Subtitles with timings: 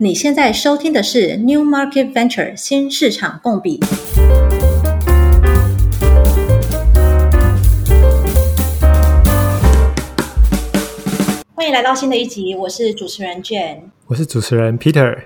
[0.00, 3.80] 你现在收听的是 New Market Venture 新市场共比。
[11.52, 15.18] 欢迎来到新的一集，我是主持人 Jane，我是主持人 Peter。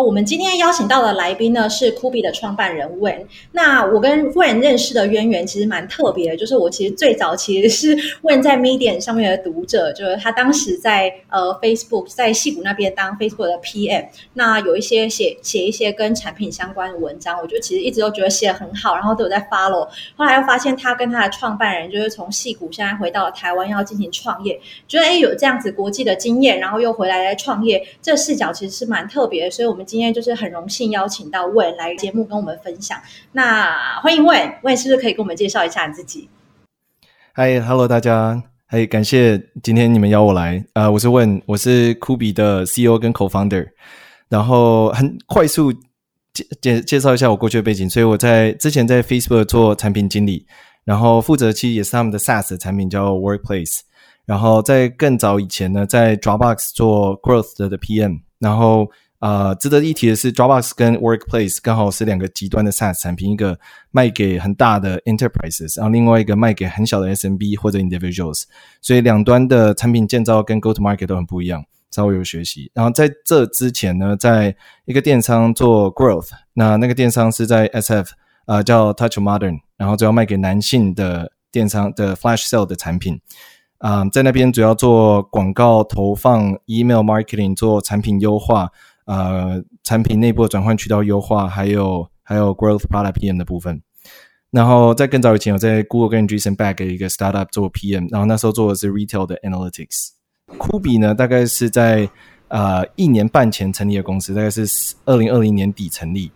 [0.00, 3.26] 我们今天邀请到的来宾呢是 Kubi 的创办人 Wen。
[3.50, 19.88] 那我跟 Wen 认识的渊源其实蛮特别的，就是我其实最早其实是 Wen 在 Medium 上面的读者，就是他当时在呃 Facebook 在戏谷那边当 Facebook 的 PM，那有一些写写一些跟产品相关的文章，我就其实一直都觉得写得很好，然后都有在 follow。
[20.14, 29.87] 后来又发现他跟他的创办人就是从戏谷现在回到了台湾要进行创业，觉得诶有这样子国际的经验，然后又回来来创业，这视角其实是蛮特别的，所以我们。
[29.88, 33.00] 今天就是很荣幸邀请到问来节目跟我们分享。
[33.32, 36.28] 那欢迎问，问是不是可以跟我们介绍一下你自己？
[37.32, 40.62] 嗨，Hello，大家，嗨，感谢今天你们邀我来。
[40.74, 43.66] 呃，我是问我是 Kubi 的 CEO 跟 Co-founder。
[44.28, 47.88] 然后很快速介介介绍一下我过去的背景。
[47.88, 50.44] 所以我在之前在 Facebook 做产品经理，
[50.84, 53.78] 然后负责其实也是他们的 SaaS 的产品叫 Workplace。
[54.26, 58.86] 然后在更早以前呢，在 Dropbox 做 Growth 的 PM，然后。
[59.20, 63.58] 呃，值得一提的是，Dropbox 跟 Workplace 刚好是两个极端的 SaaS 产品，一个
[63.90, 68.44] 卖给很大的 Enterprises，然后另外一个卖给很小的 SMB 或者 Individuals，
[68.80, 72.70] 所以两端的产品建造跟 Go to Market 都很不一样，稍微有学习。
[72.74, 74.54] 然后在这之前呢，在
[74.84, 78.10] 一个电商做 Growth，那那个电商是在 SF，
[78.46, 83.20] 呃，叫 Touch Modern，然后主要卖给男性的电商的 Flash Sale 的产品，
[83.78, 88.70] 啊、在那边主要做广告投放、Email Marketing，做产品优化。
[89.08, 93.80] 呃，产品内部的转换渠道优化，还有还有 growth product PM 的部分。
[94.50, 100.10] 然后在更早以前，我在 Google 跟 Jason Back 一个 startup 做 PM，然后那时候做的是 retail 的 analytics。
[100.58, 102.06] 酷比呢，大概是在
[102.48, 106.30] 呃一年半前成立的公司，大概是二零二零年底成立。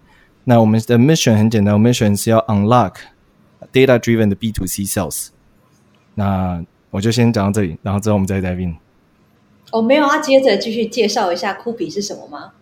[0.44, 2.94] 那我们的 mission 很简单，我们 mission 是要 unlock
[3.70, 5.28] data driven 的 B to C sales。
[6.14, 8.76] 那我就先讲到这里，然后之后我们再 dive in。
[9.72, 12.52] 哦，没有啊，接着继续介绍一下酷比是什么吗？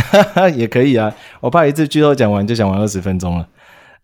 [0.00, 3.48] 哈哈，也可以啊，我怕一次剧透讲完就讲完二十分钟了。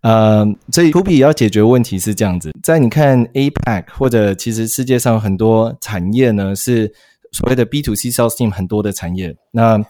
[0.03, 6.93] 呃，所以 Kubi 要解决问题是这样子，在你看 APAC 或者其实世界上很多产业呢，是
[7.33, 9.35] 所谓的 B to C sales team 很多的产业。
[9.51, 9.83] 那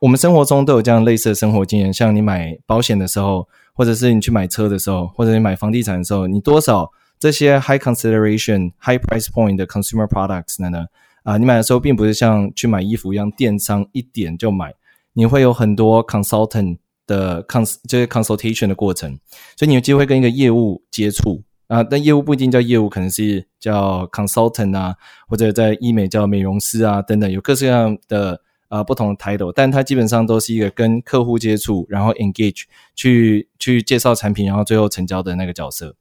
[0.00, 10.68] 我们生活中都有这样类似的生活经验，像你买保险的时候，或者是你去买车的时候，或者你买房地产的时候，你多少这些 high consideration high price point 的 consumer products 呢？
[10.68, 10.84] 呢
[11.22, 14.74] 啊、你买的时候并不是像去买衣服一样，电商一点就买。
[15.14, 19.18] 你会有很多 consultant 的 cons 就是 consultation 的过程，
[19.56, 24.94] 所以你有机会跟一个业务接触啊，但业务不一定叫业务，可能是叫 consultant 啊，
[25.28, 32.64] 或者在医美叫美容师啊等等，有各式各样的啊不同的 title，但它基本上都是一个跟客户接触，然后 engage
[32.96, 35.94] 去去介绍产品，然后最后成交的那个角色。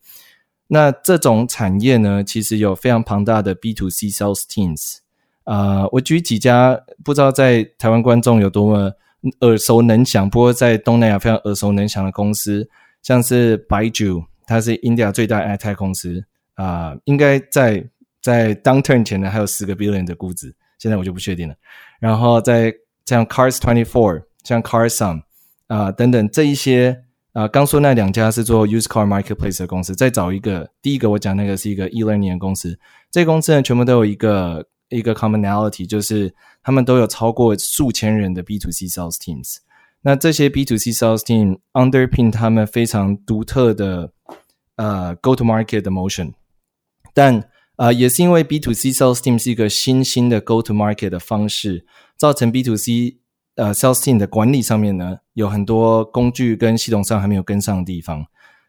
[0.68, 4.98] 那这种产业呢，其实有非常庞大的 B to C sales teams
[5.44, 8.94] 啊，我举几家，不知道在台湾观众有多么。
[9.42, 12.68] 耳熟能详，不过在东南亚非常耳熟能详的公司，
[13.02, 16.26] 像是 Baidu，它是 India 最大 AdTech 公司
[16.56, 17.84] 啊、呃，应该在
[18.22, 21.56] 在 downturn 前呢还有十个 billion 的估值，现在我就不确定了。
[22.00, 22.74] 然后在
[23.06, 25.22] 像 Cars Twenty Four，像 Carsome
[25.68, 32.78] 啊、等等这一些啊，刚、说那两家是做 used car marketplace 的公司，再找一个，第一个我讲那个是一个 e-learning 的公司，
[33.10, 36.34] 这公司呢全部都有一个一个 commonality，就是。
[36.66, 39.58] 他们都有超过数千人的 B to C sales teams，
[40.04, 44.14] 那这些 B to C sales team underpin 他们非常独特的
[44.78, 46.32] 呃 go to market 的 motion，
[47.14, 47.44] 但、
[47.76, 53.18] 呃、也是因为 B to C sales team 是一个新兴的 go to market 的方式，造成 B to C
[53.56, 58.26] 呃 sales team 的管理上面呢有很多工具跟系统上还没有跟上的地方。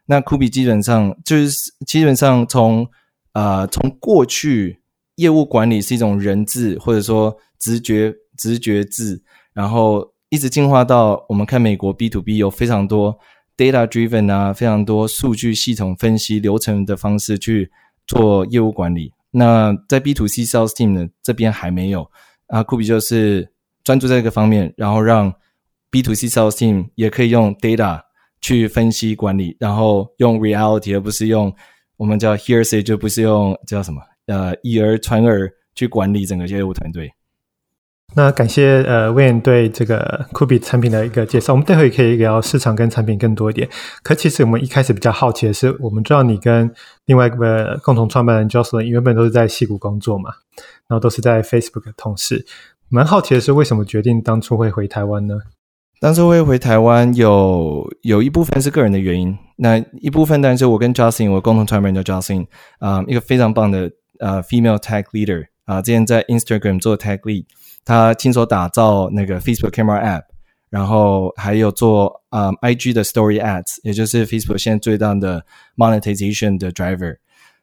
[0.07, 2.85] 那 Kubi 基本上就是基本上从
[3.31, 4.81] 呃从过去
[5.15, 7.37] 业务管理是一种人治或者说。
[7.57, 13.17] 直觉直觉制，然后一直进化到我们看美国 B to B 有非常多
[13.57, 17.71] data driven 啊，非常多数据系统分析流程的方式去
[18.05, 19.13] 做业务管理。
[19.31, 22.11] 那在 B to C sales team 呢这边还没有
[22.47, 23.49] 啊，Kubi 就是
[23.83, 25.33] 专注在这个方面，然后让
[25.89, 28.01] B to C sales team 也可以用 data
[28.41, 31.51] 去分析管理，然后用 reality 而不是用
[31.97, 37.13] 我们叫 hearsay 就不是用叫什么呃以讹传讹去管理整个业务团队。
[38.17, 43.67] 那感谢呃 Wayne 对这个 Kubi 产品的一个介绍，我们待会可以聊市场跟产品更多一点。
[44.03, 46.71] 可其实我们一开始比较好奇的是，我们知道你跟
[47.05, 50.29] 另外一个共同创办人 Jocelyn 原本都是在矽谷工作嘛，
[50.87, 52.45] 然后都是在 Facebook 的同事。
[52.87, 55.35] 蛮好奇的是，为什么决定当初会回台湾呢？
[55.99, 62.45] 当初会回台湾有有一部分是个人的原因，那一部分当然是我跟 Jocelyn，我共同创办人叫 Jocelyn，
[62.79, 67.45] 啊，一个非常棒的呃 female tech leader 啊，之前在 Instagram 做 tech lead，
[67.83, 70.23] 他亲手打造那个 Facebook Camera App，
[70.69, 75.45] 然后还有做啊 IG 的 Story Ads，也就是 Facebook 现在最大的
[75.75, 77.17] monetization 的 driver。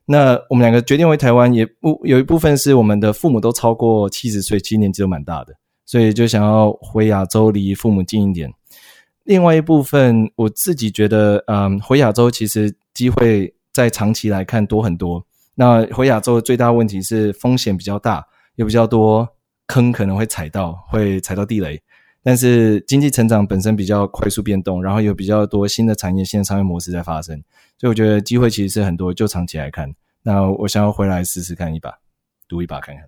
[0.04, 5.54] 那我们两个决定回台湾，也不有一部分是我们的父母都超过七十岁，其实年纪都蛮大的。
[5.86, 8.52] 所以就想要回亚洲，离父母近一点。
[9.24, 15.24] 另外一部分，我自己觉得，嗯，回亚洲其实机会在长期来看多很多。
[15.54, 19.28] 那回亚洲的最大问题是风险比较大，有比较多
[19.66, 21.82] 坑可能会踩到，会踩到地雷。
[22.24, 27.42] 但是经济成长本身比较快速变动，然后有比较多新的产业、新的商业模式在发生。
[27.78, 29.92] 所以我觉得机会其实是很多，就长期来看。
[30.22, 31.98] 那我想要回来试试看一把，
[32.46, 33.04] 赌一把看看。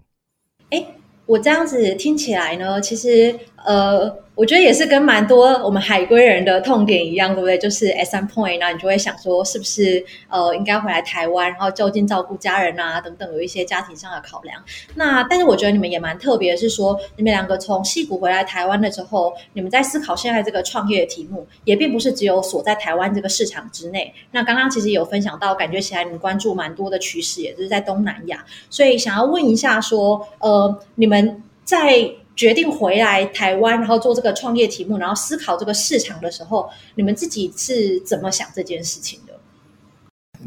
[0.70, 0.86] 诶
[1.26, 7.56] 我这样子听起来呢，其实呃，我觉得也是跟蛮多我们海归人的痛点一样，对不对？
[7.56, 14.62] 就是 at some point，那你就会想说，是不是呃应该回来台湾，然后就近照顾家人啊等等，有一些家庭上的考量。
[14.96, 24.12] 那但是我觉得你们也蛮特别是说，你们两个从矽谷回来台湾的时候，你们在思考现在这个创业的题目，也并不是只有锁在台湾这个市场之内。
[24.32, 28.44] 那刚刚其实有分享到，感觉起来你们关注蛮多的趋势，也就是在东南亚。
[28.68, 39.38] 所以想要问一下说，呃，你们在决定回来台湾，然后做这个创业题目，然后思考这个市场的时候，你们自己是怎么想这件事情的？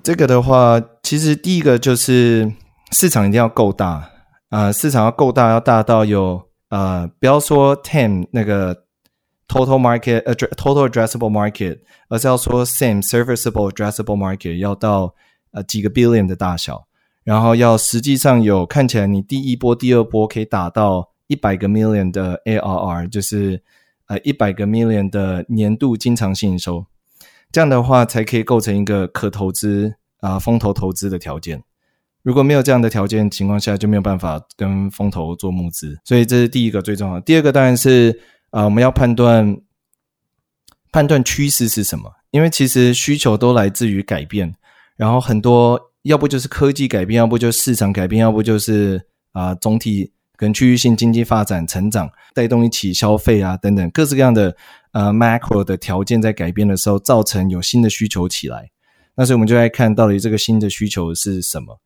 [0.03, 2.51] 这个的话，其实第一个就是
[2.91, 4.11] 市场一定要够大
[4.49, 8.75] 啊、市场要够大，要大到有呃，不要说 TAM 那个
[9.47, 11.79] total market 呃 total addressable market，
[12.09, 15.13] 而是要说 same serviceable addressable market 要到
[15.51, 16.85] 呃几个 billion 的大小。
[17.23, 23.61] 然后要实际上有看起来，你第一波、第二波可以打到一百个 million 的 ARR，就是
[24.07, 26.85] 呃一百个 million 的年度经常性营收，
[27.51, 31.63] 这样的话才可以构成一个可投资啊风投投资的条件。
[32.23, 35.97] 如果没有这样的条件情况下，就没有办法跟风投做募资。
[36.03, 37.21] 所以这是第一个最重要的。
[37.21, 38.19] 第二个当然是
[38.49, 39.57] 啊、我们要判断
[40.91, 44.55] 判断趋势是什么，因为其实需求都来自于改变，
[44.95, 45.79] 然后很多。
[46.03, 54.55] 要不就是科技改变，要不就是市场改变，要不就是啊、总体跟区域性经济发展成长带动一起消费啊等等各式各样的
[54.93, 58.69] 呃 macro 的条件在改变的时候，造成有新的需求起来。
[59.15, 61.79] 那所以我们就来看到底这个新的需求是什么。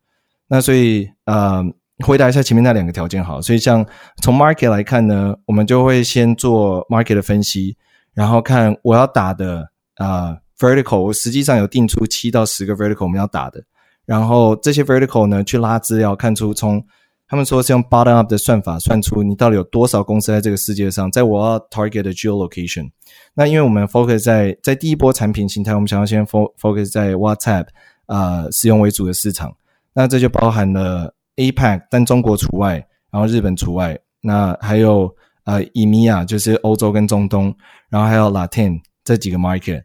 [0.48, 1.64] 那所以呃
[2.04, 3.40] 回答一下前面那两个条件好。
[3.40, 3.84] 所以像
[4.20, 7.74] 从 market 来看呢，我们就会先做 market 的分析，
[8.12, 13.64] 然后看我要打的啊、呃、vertical，我实际上有定出七到十个 vertical 我们要打的。
[14.04, 16.84] 然后这些 vertical 呢，去拉资料，看出从
[17.32, 22.90] 他们说是用 bottom up 的算法算出你到底有多少公司在这个世界上，在我要 target 的 geolocation。
[23.32, 27.68] 那因为我们 focus 在在第一波产品形态，我们想要先 focus 在 WhatsApp
[28.04, 29.50] 啊、使用为主的市场。
[29.94, 33.98] 那这就包含了 APAC，但中国除外，然后日本除外。
[34.20, 35.10] 那还有
[35.44, 37.56] 呃 EMEA，就是欧洲跟中东，
[37.88, 39.82] 然后还有 Latin 这几个 market。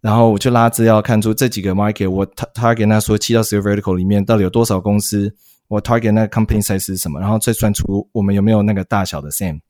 [0.00, 5.34] 然后我去拉资料，看出这几个 market，我 target 那说七到十个 vertical 里面到底有多少公司，
[5.68, 9.60] 我 target 那个 company size 是什么，然后再算出我们有没有那个大小的 same。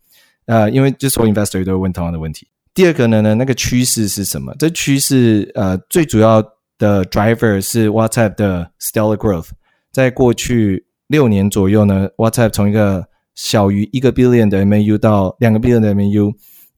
[0.46, 2.46] 呃，因为就所有 investor 都会问同样的问题。
[2.72, 4.54] 第二个呢，呢那个趋势是什么？
[4.58, 6.42] 这趋势呃最主要
[6.78, 9.48] 的 driver 是 WhatsApp 的 stellar growth。
[9.92, 16.30] 在过去六年左右呢，WhatsApp 从一个小于一个 billion 的 MAU 到两个 billion 的 MAU，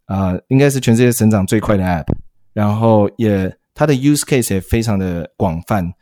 [0.07, 2.07] 啊、呃，应该是全世界成长最快的 app。
[2.53, 5.93] 然后也它的 use case 也非常的广泛，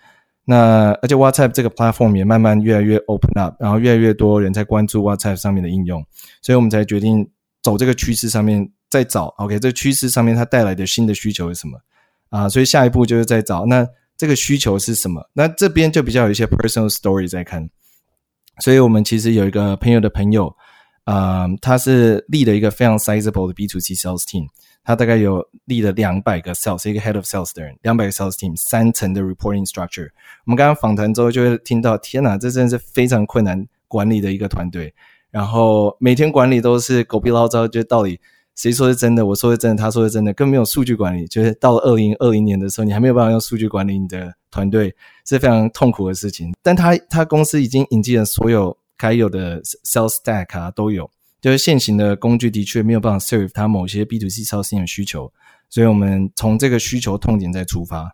[0.48, 6.00] 那而且 WhatsApp 这个 platform 也慢慢越来越 open up，然后越来越多人在关注 WhatsApp 上面的应用，
[6.40, 7.28] 所以我们才决定
[7.64, 9.26] 走这个趋势上面再找。
[9.38, 11.76] OK，这个趋势上面它带来的新的需求是什么
[12.30, 12.48] 啊？
[12.48, 13.84] 所以下一步就是在找那
[14.16, 15.20] 这个需求是什么？
[15.32, 17.68] 那这边就比较有一些 personal story 在看，
[18.60, 20.54] 所以我们其实有一个朋友的朋友，
[21.02, 24.46] 啊、他是立了一个非常 sizable 的 B to C sales team。
[24.86, 30.08] 他大概有立了两百个 sales，一个 head of sales 的人，两百个 sales team，三层的 reporting structure。
[30.44, 34.94] 我们刚刚访谈之后就会听到，天哪，这真的是非常困难管理的一个团队。
[35.32, 38.20] 然后每天管理都是狗屁倒灶，就到底
[38.54, 41.26] 谁说是真的，我说是真的，他说是真的，更没有数据管理。
[41.26, 44.94] 就是到了二零二零年的时候，你还没有办法用数据管理你的团队，
[45.26, 46.54] 是非常痛苦的事情。
[46.62, 51.10] 但他他公司已经引进了所有该有的 sales stack 啊，都有。
[51.46, 55.32] 就是现行的工具的确没有办法 serve 它某些 B to C 超新的需求，
[55.70, 58.12] 所以我们从这个需求痛点再出发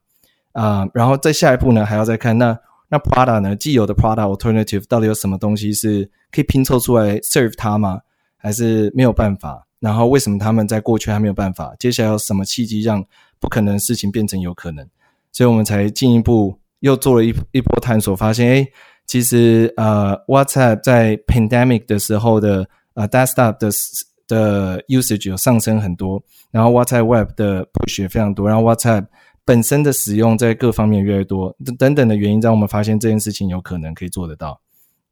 [0.53, 2.59] 啊、然后再下一步呢，还要再看那
[2.91, 8.03] 那 Prada 呢，既有的 Prada alternative 到底有什么东西是可以拼凑出来 serve 它吗？
[8.37, 9.67] 还是没有办法？
[9.81, 11.75] 然后为什么他们在过去还没有办法？
[11.79, 13.03] 接下来有什么契机让
[13.41, 14.87] 不可能的事情变成有可能？
[15.33, 18.73] 所以我们才进一步又做了一一波探索，发现诶，
[19.07, 23.71] 其实呃，WhatsApp 在 pandemic 的时候的呃 desktop 的
[24.29, 29.07] 的 usage 有上升很多，然后 WhatsApp Web 的 push 也非常多，然后 WhatsApp
[29.45, 34.61] 本身的使用在各方面越来越多，等等的原因，让我们发现这件事情有可能可以做得到。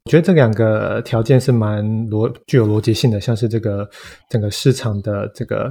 [0.05, 3.89] 我觉得这两个条件是蛮逻具有逻辑性的，像是这个
[4.31, 5.71] 整个市场的这个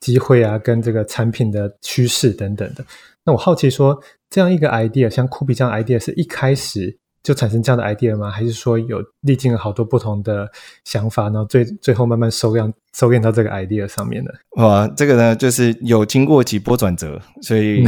[0.00, 2.84] 机会啊，跟这个产品的趋势等等的。
[3.24, 8.30] 那我好奇说，这样一个 idea，像酷比这样 idea，是一开始就产生这样的 idea 吗？
[8.30, 10.50] 还是说有历经了好多不同的
[10.84, 14.34] 想法，然后最最后慢慢收敛收敛到这个 idea 上面的？
[14.56, 17.84] 哇，这个呢，就是有经过几波转折，所以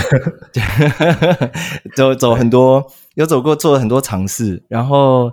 [1.96, 5.32] 走走很多，有走过做了很多尝试，然后。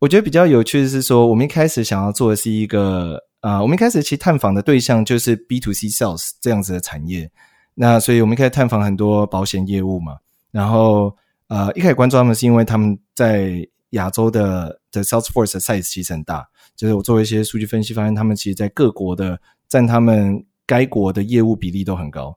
[0.00, 7.30] 我觉得比较有趣的是说，我们一开始想要做的是一个啊、呃，我们一开始其实探访的对象就是 B to C sales 这样子的产业。
[7.74, 10.16] 那所以我们一开始探访很多保险业务嘛，
[10.52, 11.14] 然后
[11.50, 19.36] 呃，一开始关注他们是因为他们在亚洲的的 Salesforce 的 size 其实很大，就是我做一些数据分析，发现他们其实在各国的
[19.68, 22.36] 占他们该国的业务比例都很高。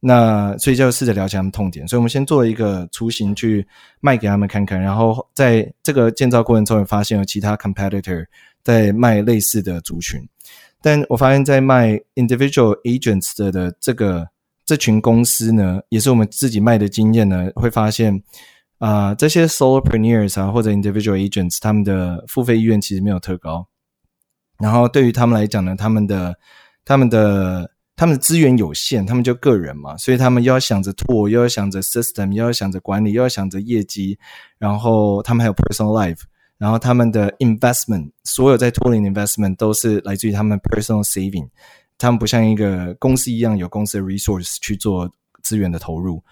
[0.00, 3.66] 那所以就试着了解他们痛点，所以我们先做一个雏形去
[4.00, 8.24] 卖给他们看看，然后在这个建造过程中也发现有其他 competitor
[8.62, 10.20] 在卖类似的族群，
[10.82, 14.26] 但我发现，在卖 individual agents 的的这个
[14.66, 18.22] 这群公司呢，也是我们自己卖的经验呢，会发现
[18.84, 23.66] 啊、这些 solopreneurs 啊或者 individual agents 他们的付费意愿其实没有特高，
[24.58, 26.36] 然后对于他们来讲呢，他们的
[26.84, 34.18] 他们的他们的资源有限，他们就个人嘛，所以他们又要想着 tool，，又要想着 system，又要想着管理，又要想着业绩，
[34.58, 36.20] 然后他们还有 personal life，
[36.58, 41.48] 然后他们的 investment，所有在拓领的 investment 都是来自于他们 personal saving，
[41.96, 45.10] 他们不像一个公司一样有公司的 resource 去做
[45.42, 46.22] 资源的投入。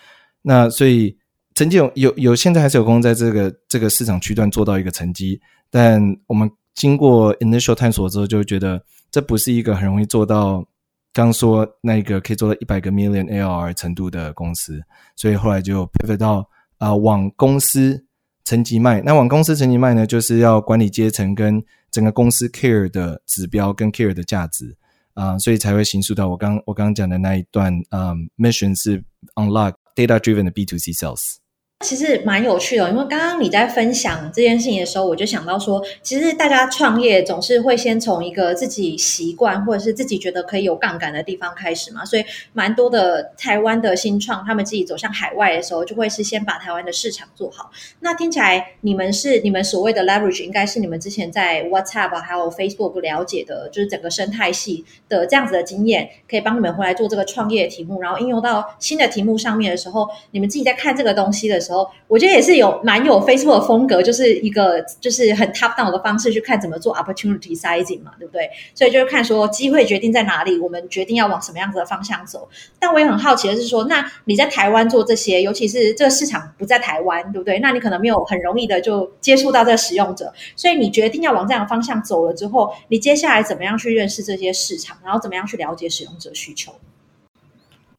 [0.42, 1.16] 那所以
[1.54, 5.40] 曾经有有有，现在还是有公司在这个这个市场区段做到一个成绩，
[5.70, 10.66] 但我们经过 initial 探索之后，就觉得这不是一个很容易做到。
[11.14, 14.80] 刚说那个可以做到一百个 million ARR 程度的公司，
[15.14, 18.02] 所以后来就 pivot 到啊、往公司
[18.46, 19.02] 层级卖。
[19.02, 24.74] 那往公司层级卖呢，就是要管理阶层跟整个公司 care 的指标跟 care 的价值
[25.12, 29.04] 啊、所以才会形塑到我刚我刚刚讲的那一段啊、mission 是
[29.34, 31.41] unlock data driven 的 B to C sales。
[31.82, 42.04] 其实蛮有趣的，因为刚刚你在分享这件事情的时候，我就想到说，其实大家创业总是会先从一个自己习惯或者是自己觉得可以有杠杆的地方开始嘛。
[42.04, 47.72] 所以，蛮多的台湾的新创，他们自己走向海外的时候，就会是先把台湾的市场做好。
[47.98, 61.71] 那听起来，你们是你们所谓的 leverage，应该是你们之前在 WhatsApp 还有 Facebook 了解的，就是整个生态系的这样子的经验，可以帮你们回来做这个创业的题目，然后应用到新的题目上面的时候，你们自己在看这个东西的时候。
[62.08, 68.48] 我觉得也是有蛮有 Facebook 的风格，就是一个就是很 top down 的方式去看怎么做 opportunity sizing 嘛，对不对？
[68.74, 72.48] 所以就是看说机会决定在哪里，我们决定要往什么样子的方向走。
[72.78, 77.58] 但我也很好奇的是说，那你在台湾做这些，尤其是这个市场不在台湾，对不对？
[77.60, 86.72] 那你可能没有很容易的就接触到这个使用者，所以你决定要往这样的方向走了之后，你接下来怎么样去认识这些市场，然后怎么样去了解使用者需求？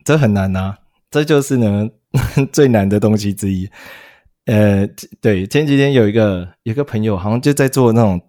[0.04, 1.90] 这很难啊，这就是呢。
[2.52, 3.70] 最难的东西之一，
[4.46, 4.88] 呃，
[5.20, 8.22] 对，前几天有一个有个朋友，好像就在做那种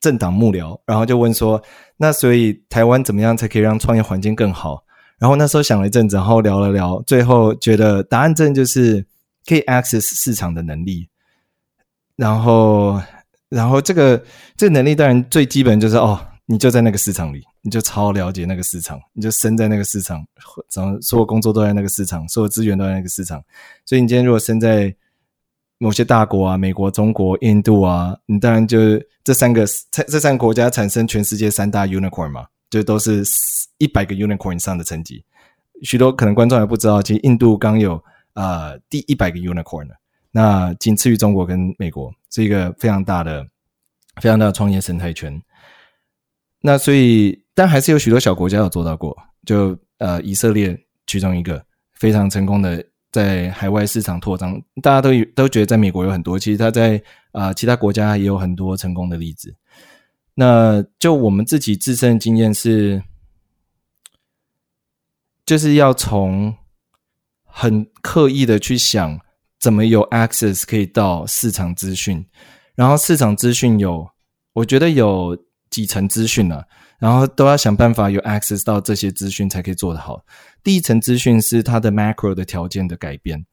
[0.00, 1.62] 政党幕僚，然后就问说，
[1.96, 4.84] 那所以台湾怎么样才可以让创业环境更好？
[5.18, 9.06] 然后那时候想了一阵子，然后聊了聊，最后觉得答案正就是
[9.46, 11.08] 可以 access 市场的能力。
[12.16, 13.00] 然后，
[13.48, 14.22] 然后这个
[14.56, 16.20] 这个能力当然最基本就是哦。
[16.50, 20.24] 你就在那个市场里，你就超了解那个市场，你就生在那个市场，
[20.74, 23.42] 然后所有工作都在那个市场，所有资源都在那个市场。
[23.84, 24.94] 所以你今天如果生在
[25.78, 28.78] 某些大国啊，美国、中国、印度啊，你当然就
[29.24, 33.22] 这三个这三个国家产生全世界三大 unicorn 嘛，就都是
[33.78, 35.24] 一百个 unicorn 以上的层级。
[35.82, 38.02] 许多可能观众还不知道，其实印度刚有
[38.34, 39.94] 呃第一百个 unicorn 了，
[40.30, 43.46] 那仅次于中国跟美国，是一个非常大的、
[44.20, 45.40] 非常大的创业生态圈。
[46.60, 51.60] 那所以，但还是有许多小国家有做到过，就呃，以色列其中一个
[51.92, 56.96] 非常成功的在海外市场拓张，大家都都觉得在美国有很多，其实他在
[57.32, 59.52] 啊、呃、其他国家也有很多成功的例子。
[60.34, 63.02] 那就我们自己自身的经验是，
[65.44, 66.54] 就是要从
[67.42, 69.18] 很刻意的去想
[69.58, 72.24] 怎么有 access 可以到市场资讯，
[72.76, 74.08] 然后市场资讯有，
[74.52, 75.36] 我觉得有。
[75.70, 76.64] 几层资讯啊，
[76.98, 80.24] 然后都要想办法有 access 到这些资讯才可以做得好。
[80.62, 83.44] 第一层资讯是它的 macro 的条件的改变，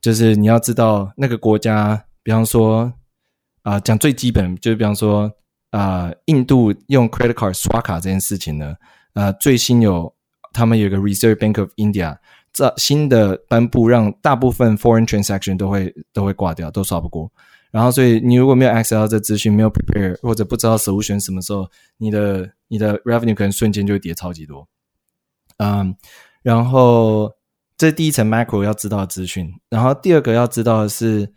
[0.00, 2.92] 就是你要知道那个国家，比方说
[3.62, 5.30] 啊、呃，讲最基本，就是比方说
[5.70, 8.76] 啊、印度用 credit card 刷卡这件事情呢，
[9.14, 10.14] 呃，最新有
[10.52, 12.16] 他们有一个 Reserve Bank of India
[12.52, 17.28] 这新的颁布，让大部分 foreign transaction 都会都会挂掉，都刷不过。
[17.74, 24.68] 然后，所以你如果没有 access 到这资讯，没有 prepare 或者不知道 solution 什么时候，你的你的 revenue 可能瞬间就会跌超级多。
[25.56, 25.96] 嗯，
[26.42, 27.32] 然后
[27.76, 31.32] 这第一层 macro 要知道资讯，然后第二个要知道的是，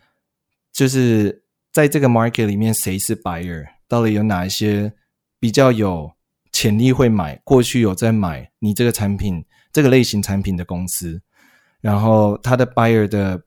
[0.72, 1.42] 就是
[1.72, 4.94] 在这个 market 里面谁是 buyer，到底有哪一些
[5.40, 6.12] 比较有
[6.52, 11.20] 潜力会买，过去有在买你这个产品这个类型产品的公司，
[11.82, 13.42] 然后它的 buyer 的。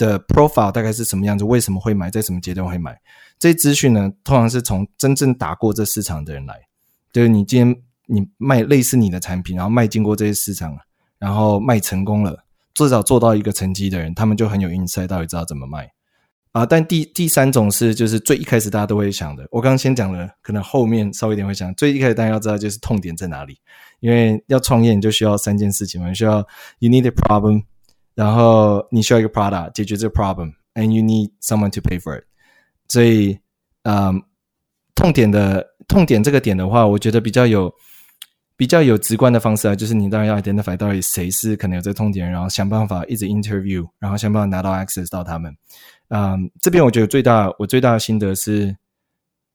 [0.00, 1.44] 的 profile 大概是什么样子？
[1.44, 2.10] 为什么会买？
[2.10, 2.98] 在什么阶段会买？
[3.38, 6.58] 这些资讯呢，通常是从真正打过这市场的人来。
[7.12, 7.76] 就是你今天
[8.06, 10.74] 你卖类似你的产品，然后卖经过这些市场，
[11.18, 15.90] 然后卖成功了，至少做到一个成绩的人，他们就很有 insight，到底知道怎么卖
[16.52, 16.64] 啊。
[16.64, 23.58] 但第第三种是，就是最一开始大家都会想的，我刚刚先讲了，可能后面稍微一点会想，最一开始大家要知道就是痛点在哪里，
[24.00, 26.38] 因为要创业你就需要三件事情嘛，需要
[26.78, 27.64] you need a problem。
[28.14, 32.24] 然后你需要一个 product 解决这个 problem，and you need someone to pay for it。
[32.88, 33.38] 所以，
[33.84, 34.20] 嗯，
[34.94, 37.72] 痛点的痛点这个点的话，我觉得比较有
[38.56, 45.56] 比较有直观的方式啊，就是你当然要 identify 到底谁是可能有这个痛点，然后想办法一直 interview，然后想办法拿到 access 到他们。
[46.08, 48.76] 嗯，这边我觉得最大我最大的心得是，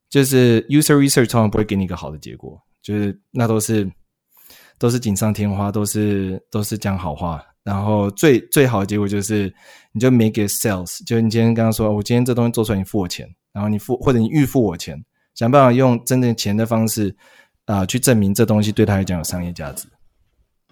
[0.09, 3.85] 就是 user research 通常不会给你一个好的结果，就是那都是
[4.79, 7.43] 都是锦上添花，都是都是讲好话。
[7.65, 9.51] 然后最最好的结果就是，
[9.91, 15.03] 你就 make it sales，就你今天刚刚说，我今天这东西做出来，你付我钱，然后你付或者你预付我钱，
[15.33, 17.15] 想办法用真正钱的方式
[17.65, 19.87] 啊、去证明这东西对他来讲有商业价值。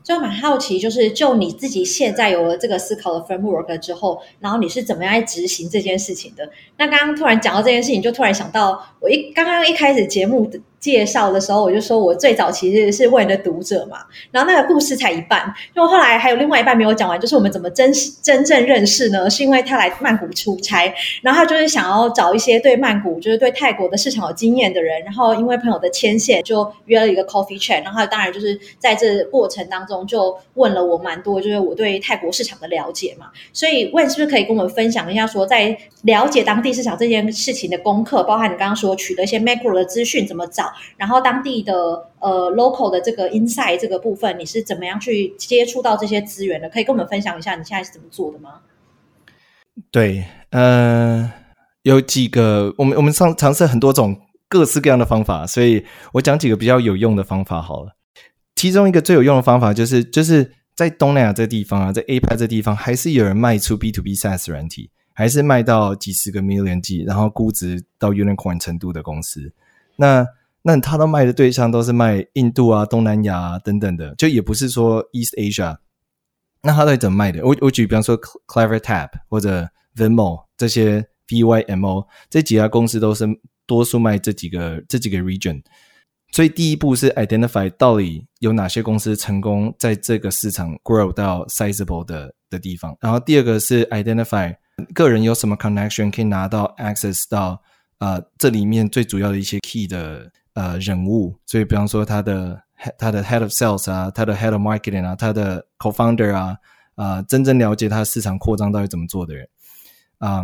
[0.03, 6.47] 就蛮好奇，就是就你自己现在有了这个思考的 framework 之后，然后你是怎么样来执行这件事情的？
[6.77, 10.61] 那刚刚突然讲到这件事情，就突然想到，我一刚刚一开始节目的。
[10.83, 13.99] 介绍的时候，我就说我最早其实是问的读者嘛，
[14.31, 17.89] 然后那个故事才一半，因为后来还有另外一半没有讲完，就是我们怎么真
[18.21, 19.29] 真正认识呢？
[19.29, 40.72] 是因为他来曼谷出差，然后他就是想要找一些对曼谷，就是对泰国的市场有经验的人，然后因为朋友的牵线，就约了一个 coffee chat，然后当然就是在这过程当中就问了我蛮多，就是我对泰国市场的了解嘛，所以问是不是可以跟我们分享一下，说在了解当地市场这件事情的功课，包含你刚刚说取得一些 macro 的资讯怎么找？
[40.97, 41.73] 然后当地的
[42.19, 46.69] 呃 local 的这个 inside 这个部分，你是怎么样去接触到这些资源的？
[46.69, 48.61] 可以跟我们分享一下你现在是怎么做的吗？
[49.89, 51.31] 对，呃，
[51.81, 54.15] 有几个，我们我们尝尝试很多种
[54.47, 55.83] 各式各样的方法，所以
[56.13, 57.95] 我讲几个比较有用的方法好了。
[58.55, 69.51] 其中一个最有用的方法就是，就是在东南亚这地方啊，在 A 派这地方，还是有人卖出 B to B SaaS 软体，还是卖到几十个 million G，，然后估值到 unicorn 程度的公司。
[69.95, 70.25] 那
[70.65, 75.77] 那他都卖的对象都是卖印度啊、东南亚啊等等的，就也不是说 East Asia。
[76.61, 77.45] 那他到底怎么卖的？
[77.45, 83.27] 我我举比方说 Clever Tap 或者 Venmo 这些 VYMO 这几家公司都是
[83.67, 85.61] 多数卖这几个这几个 region。
[86.31, 92.95] 所以第一步是 identify 到底有哪些公司成功在这个市场 grow 到 sizeable 的的地方。
[93.01, 94.55] 然后第二个是 identify
[94.93, 97.61] 个人有什么 connection 可以拿到 access 到。
[97.99, 102.61] 啊、这里面最主要的一些 key 的呃人物，所以比方说他的
[102.97, 106.57] 他的 head of sales 啊，他的 head of marketing 啊，他的 co-founder 啊，
[106.95, 109.47] 啊、真正了解他市场扩张到底怎么做的人。
[110.19, 110.43] 啊、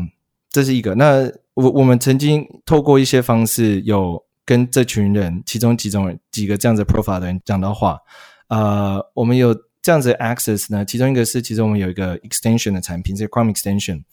[0.49, 0.93] 这是一个。
[0.95, 7.97] 那我我们曾经透过一些方式，有跟这群人，其中几种几个这样子 profile 的人讲到话，
[8.47, 14.03] 呃，我们有这样子 access 呢，其中一个是，其实我们有一个 extension 的产品，是 Chrome extension，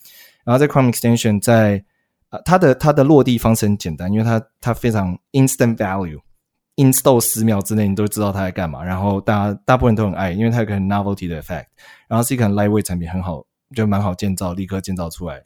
[0.44, 1.85] 然后在 Chrome extension 在
[2.29, 8.83] 啊，它的它的落地方式很简单，因为它它非常 instant value，install 十秒之内你都知道它在干嘛。
[8.83, 11.67] 然后大家大部分都很爱，因为它有个很 novelty 的 effect，
[12.09, 15.45] 然后是一个 lightweight 产品，很好，就蛮好建造，立刻建造出来。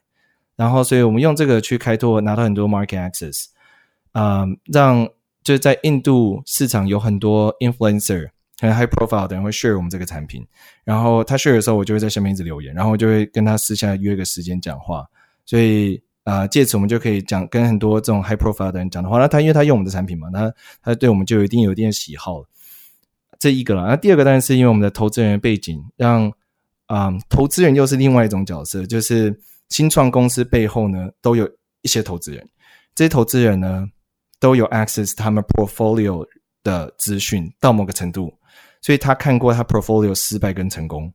[0.56, 3.44] 然后，所以我们用这个去开拓，拿到很多 market access，
[4.12, 5.06] 啊、呃，让
[5.42, 10.46] 就是在印度市场有很多 influencer 很 high profile 的人会 share 我们这个产品。
[10.84, 15.06] 然后他 share 的时候，我就会在下面一直留言，然后我就会跟他私下约个时间讲话。
[15.44, 16.02] 所以。
[16.24, 19.18] 啊，借此我们就可以讲跟很多这种 high profile 的人讲的话。
[19.18, 20.52] 那他因为他用我们的产品嘛，他
[20.82, 22.44] 他对我们就一定有一定的喜好。
[23.38, 23.86] 这一个了。
[23.86, 26.28] 那第二个当然是因为我们的投资人背景，让
[26.86, 29.34] 啊、嗯，投资人又是另外一种角色，就是
[29.70, 31.48] 新创公司背后呢都有
[31.80, 32.46] 一些投资人。
[32.94, 33.86] 这些投资人呢，
[34.38, 36.26] 都有 access 他们 portfolio
[36.62, 38.30] 的资讯到某个程度，
[38.82, 41.10] 所以他看过他 portfolio 失败跟成功。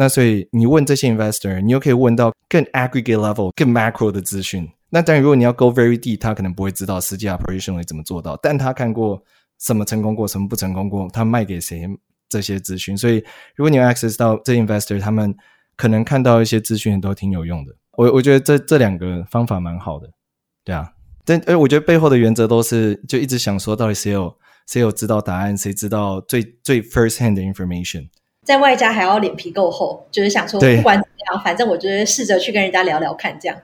[0.00, 4.68] 那所以你问这些 investor，你又可以问到更 aggregate level、更 macro 的资讯。
[4.90, 9.20] 那当然，如果你要 go very deep，他可能不会知道实际 operation 会怎么做到，但他看过
[9.58, 11.82] 什么成功过，什么不成功过，他卖给谁
[12.28, 12.96] 这些资讯。
[12.96, 13.16] 所以，
[13.56, 15.34] 如果你有 access 到这 investor，他们
[15.76, 17.74] 可能看到一些资讯都挺有用的。
[17.96, 20.08] 我我觉得这这两个方法蛮好的，
[20.64, 20.92] 对啊。
[21.24, 24.32] 但呃，我觉得背后的原则都是就一直想说，到底谁有
[24.68, 28.08] 谁有知道答案，谁知道最最 first hand 的 information。
[28.48, 33.54] 在外加还要脸皮够厚，就是想说不管怎么样，反正我就是试着去跟人家聊聊看，这样。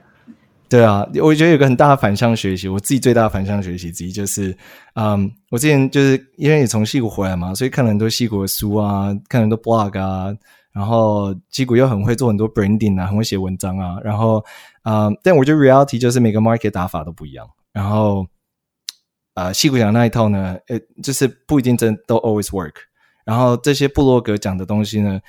[0.69, 4.55] 对啊，我觉得有个很大的反向学习，我自己最大的反向学习之一就是，
[4.93, 10.31] 嗯，我之前就是因为也从西谷回来嘛，所以看了很多西谷的书啊，看了很多 blog 啊，
[10.71, 14.45] 然后矽谷又很会做很多 branding 啊，很会写文章啊，然后，
[14.83, 18.23] 嗯，但我觉得 reality 就是每个 market 打法都不一样，然后，
[19.33, 22.75] 呃，西谷讲那一套呢，呃，就是不一定真都 always work。
[23.25, 25.19] 然后这些部落格讲的东西呢，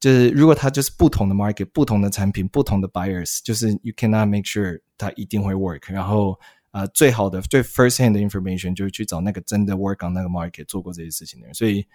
[0.00, 5.92] 就是如果它就是不同的 market、不同的产品、不同的 buyers，就是 you cannot make sure 它一定会 work。
[5.92, 6.36] 然后
[6.72, 11.54] 呃，最好的最 first hand 的 information 就是去找那个真的 work on 那个 market 做过这些事情的人。
[11.54, 11.86] 所以，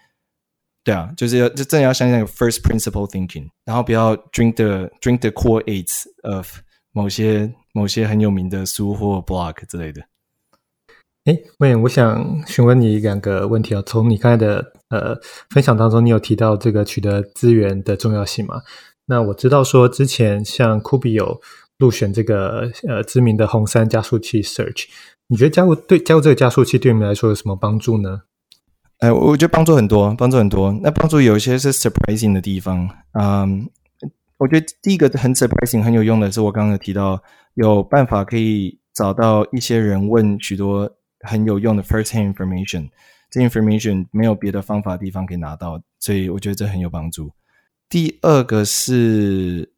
[0.84, 6.60] 对啊，就是要就真的要相信那个 first principle thinking，然后不要 drink the drink the cool eights of
[6.92, 10.00] 某些某些很有名的书或 blog 之类的。
[11.28, 13.82] 哎，Wayne，我想询问你两个问题啊。
[13.84, 15.14] 从你刚才的呃
[15.50, 18.62] 分享当中，你有提到这个取得资源的重要性吗？
[19.04, 21.38] 那我知道说之前像酷比有
[21.76, 24.86] 入选这个呃知名的红杉加速器 Search，
[25.26, 28.22] 你觉得加入对加入这个加速器对你们来说有什么帮助呢？
[29.00, 30.72] 哎，我觉得帮助很多，帮助很多。
[30.82, 32.88] 那帮助有一些是 surprising 的地方。
[33.20, 33.68] 嗯，
[34.38, 40.90] 我觉得第一个很 surprising 很有用的是，我刚刚有提到有办法可以找到一些人问许多。
[41.20, 42.88] 很有用的 first hand information，
[43.30, 47.30] 这 information 没有别的方法地方可以拿到，所以我觉得这很有帮助。
[47.88, 49.72] 第二个是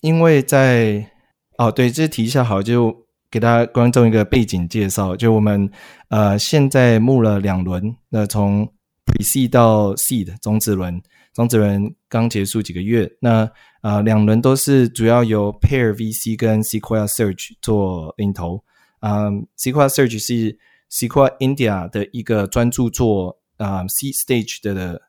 [0.00, 1.10] 因为在
[1.58, 5.70] 哦，对，这提一下好，就给大家观众一个背景介绍，就我们
[6.08, 8.66] 呃现在募了两轮，那从
[9.04, 11.02] pre-seed 到 seed 种子轮，
[11.34, 13.50] 种子轮刚结束几个月，那
[13.82, 18.64] 呃两轮都是主要由 Pair VC 跟 Sequoia Search 做领头，
[19.00, 20.58] 嗯，Sequoia Search 是
[20.90, 25.00] Sequoia India 的一个专注做啊、uh, seed stage 的的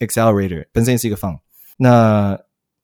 [0.00, 1.38] accelerator 本身也是一个 fund，
[1.78, 2.38] 那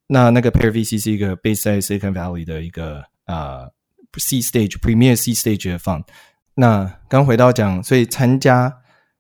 [0.06, 3.70] 那那个 Pair VC 是一个 base 在 Silicon Valley 的一个啊、uh,
[4.14, 6.04] seed stage premier seed stage 的 fund。
[6.54, 8.74] 那刚回到讲，所以参加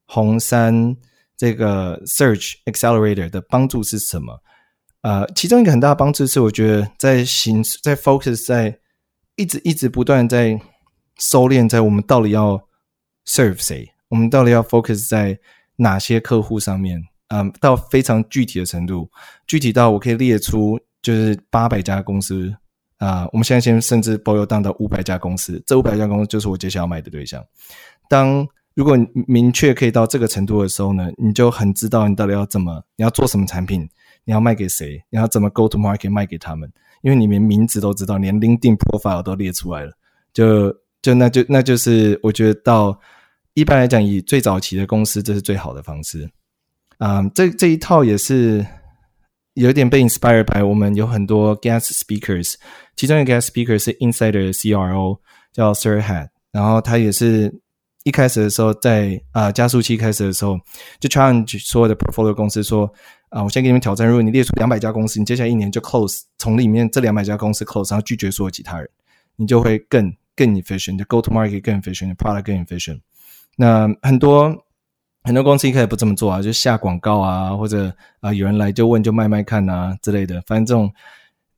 [0.06, 0.96] 红杉
[1.36, 4.40] 这个 search accelerator 的帮助是什么？
[5.02, 8.78] 呃，其中一个很大的帮助是，我觉得在行在 focus 在
[9.36, 10.58] 一直一直不断在
[11.18, 12.66] 收敛在我们到底要。
[13.28, 13.86] Serve 谁？
[14.08, 15.38] 我们到底要 focus 在
[15.76, 17.00] 哪些客户上面？
[17.28, 19.10] 嗯，到非常具体的程度，
[19.46, 22.56] 具体到我可以列出就是八百家公司
[22.96, 27.44] 啊、我们现在先甚至 boil down 到五百家公司，这五百家公司就是我接下来要卖的对象。
[28.08, 33.86] 当如果你明确可以到这个程度的时候呢，你就很知道你到底要怎么，你要做什么产品，
[34.24, 36.68] 你要卖给谁，你要怎么 go to market 卖给他们，
[37.02, 39.92] 因为你连名字都知道，连 LinkedIn profile 都列出来了，
[40.32, 42.98] 就就那就那就是我觉得到。
[43.58, 46.30] 一般来讲，以最早期的公司，这是最好的方式。
[46.98, 48.64] 啊、这这一套也是
[49.54, 52.54] 有点被 inspired by 我们有很多 guest speakers，
[52.94, 55.18] 其中一个 guest speaker 是 Insider 的 CRO
[55.52, 57.52] 叫 Sir Hat，然后他也是
[58.04, 60.56] 一开始的时候在啊、呃、加速器开始的时候
[61.00, 62.84] 就 challenge 所有的 portfolio 公司说
[63.30, 68.88] 啊、呃，我先给你们挑战，如果你列出两百家公司，你接下来一年就 close 从里面这两百家公司 close，然后拒绝所有其他人，
[69.34, 73.00] 你就会更更 efficient，go to market 更 efficient，product 更 efficient。
[73.60, 74.56] 那很多
[75.24, 77.88] 很多公司一开始不这么做啊，就下广告啊，或者
[78.20, 80.94] 啊、呃、有人来就问就卖卖看啊之类的，反正这种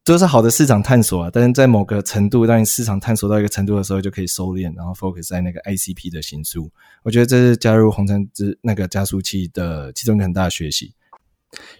[0.02, 1.30] 都是好的市场探索啊。
[1.30, 6.72] 但是在某个程度，当你市场探索到一个程度的时候，就可以收敛，然后 focus 在那个 ICP 的行数。
[7.02, 10.94] 我觉得这是加入红杉之那个加速器的其中一个很大的学习。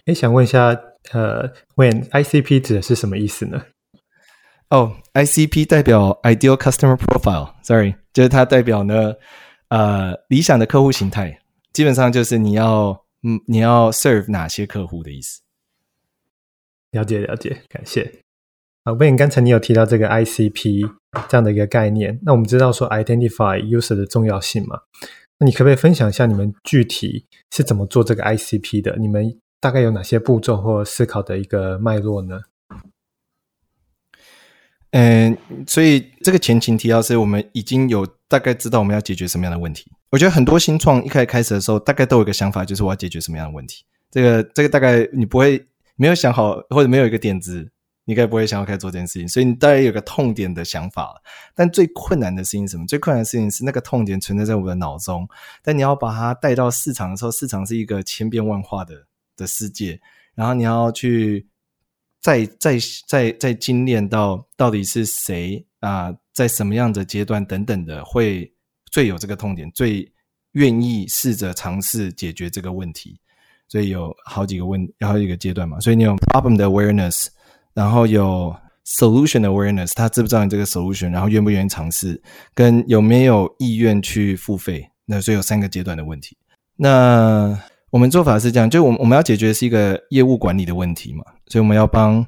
[0.05, 0.67] 诶，想问一下，
[1.13, 3.59] 呃，When ICP 指的是什么意思呢？
[4.69, 9.15] 哦、oh,，ICP 代表 Ideal Customer Profile，Sorry，就是它代表呢。
[9.71, 11.39] 呃，理想的客户形态
[11.71, 15.39] 基本上就是你要，嗯，你要 serve 哪些客户的意思。
[16.91, 18.19] 了解了解，感谢。
[18.83, 20.91] 啊，Wayne，刚才你有提到这个 ICP
[21.29, 24.81] 这样的一个概念，那我们知道说 identify user 的重要性嘛？
[25.39, 28.97] 那你可不可以分享一下你们具体是怎么做这个 ICP 的？
[28.97, 32.41] 你们大概有哪些步骤或思考的一个脉络呢？
[34.91, 39.89] 嗯，所以这个前情提要是我们已经有大概知道我们要解决什么样的问题。
[40.09, 43.85] 我觉得很多新创一开始开始的时候，大概都有一个想法，就是我要解决什么样的问题。
[44.11, 47.71] 这个这个大概你不会没有想好，或者没有一个点子，
[48.03, 49.25] 你该不会想要开始做这件事情。
[49.25, 51.21] 所以你大概有个痛点的想法。
[51.55, 52.85] 但最困难的事情是什么？
[52.85, 55.25] 最困难的事情是那个痛点存在在我们的脑中，
[55.63, 59.05] 但你要把它带到市场的时候，市场是一个千变万化的
[59.37, 60.01] 的世界，
[60.35, 61.47] 然后你要去。
[62.21, 68.51] 再再再再精炼到到底是谁啊、在什么样的阶段等等的，会
[68.91, 70.09] 最有这个痛点，最
[70.51, 73.19] 愿意试着尝试解决这个问题。
[73.67, 75.79] 所以有好几个问，好几个阶段嘛。
[75.79, 77.27] 所以你有 problem 的 awareness，
[77.73, 78.53] 然后有
[78.85, 82.21] solution 的 awareness，他知不知道你这个 solution，然后愿不愿意尝试，
[82.53, 84.87] 跟有没有意愿去付费。
[85.05, 86.37] 那所以有三个阶段的问题。
[86.75, 87.57] 那
[87.89, 92.25] 我们做法是这样，就我们我们要解决是一个业务管理的问题嘛，所以我们要帮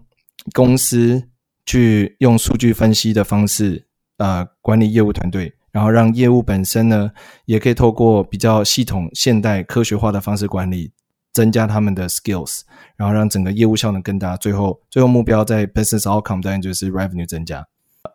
[0.52, 1.30] 公司
[1.66, 7.10] 去用数据分析的方式啊、呃、管理业务团队，然后让业务本身呢
[7.46, 10.92] 也可以透过比较系统、现代、科学化的方式管理，
[11.32, 12.64] 增加他们的 skills，
[12.98, 14.36] 然后让整个业务效能更大。
[14.36, 17.66] 最后，最后目标在 business outcome 当然就是 revenue 增加。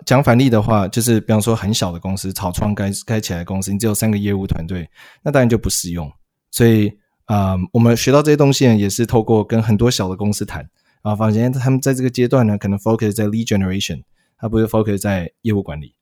[0.05, 4.87] 讲反例的话，就是比方说很小的公司，草创开开起来的公司，你只有三个业务团队，
[5.23, 6.13] 那当然就不适用。
[6.51, 6.93] 所以。
[7.29, 10.67] 啊、我们学到这些东西呢，也是透过跟很多小的公司谈，
[11.09, 14.03] 啊，反正他们在这个阶段呢，可能 focus 在 lead generation，
[14.37, 15.95] 他不是 focus 在业务管理。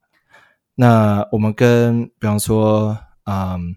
[0.75, 3.77] 那我们跟比方说，嗯，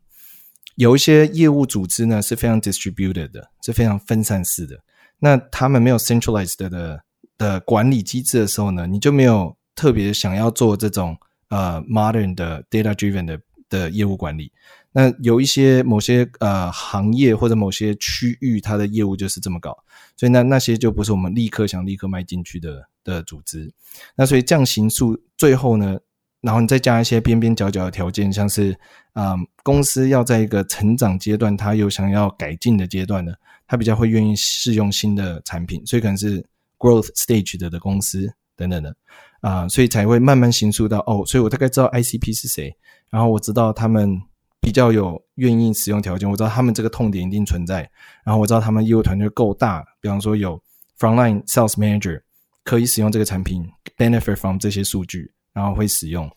[0.75, 4.75] 有一些业务组织呢是非常 distributed 的，是非常分散式的。
[5.19, 7.03] 那他们没有 centralized 的的，
[7.37, 11.15] 的管理机制的时候呢，你就没有特别想要做这种
[11.49, 13.39] 呃 modern 的 data driven 的
[13.69, 14.51] 的业务管理。
[14.91, 19.77] 那有一些某些呃行业或者某些区域，它的业务就是这么搞，
[20.17, 23.71] 所以那那些就不是我们立刻想立刻迈进去的的组织。
[24.15, 25.99] 那所以这样形塑最后呢，
[26.41, 28.71] 然后你再加一些边边角角的条件，像是
[29.13, 33.31] 啊、呃、公司要在一个成长阶段，它有想要改进的阶段呢，
[33.67, 36.43] 它比较会愿意试用新的产品，所以可能是
[36.79, 38.95] growth stage 的的公司等等的
[39.41, 42.75] 啊、所以才会慢慢形塑到哦，所以我大概知道 ICP 是谁，
[43.11, 44.19] 然后我知道他们。
[44.61, 47.89] 比较有愿意使用条件，我知道他们这个痛点一定存在，
[48.23, 50.61] 然后我知道他们业务团队够大，比方说有
[50.99, 52.21] frontline sales manager
[52.63, 53.65] 可以使用这个产品
[53.97, 56.29] ，benefit from 这些数据，然后会使用，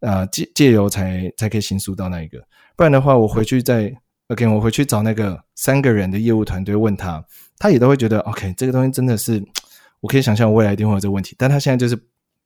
[0.00, 2.42] 呃，借借由才才可以行述到那一个，
[2.76, 3.94] 不然的话，我回去再
[4.28, 7.24] OK，我回去找那个三个人的业务团队问他，
[7.58, 9.40] 他也都会觉得 OK，这个东西真的是，
[10.00, 11.96] 我可以想象未来一定会有这个问题，但他现在就是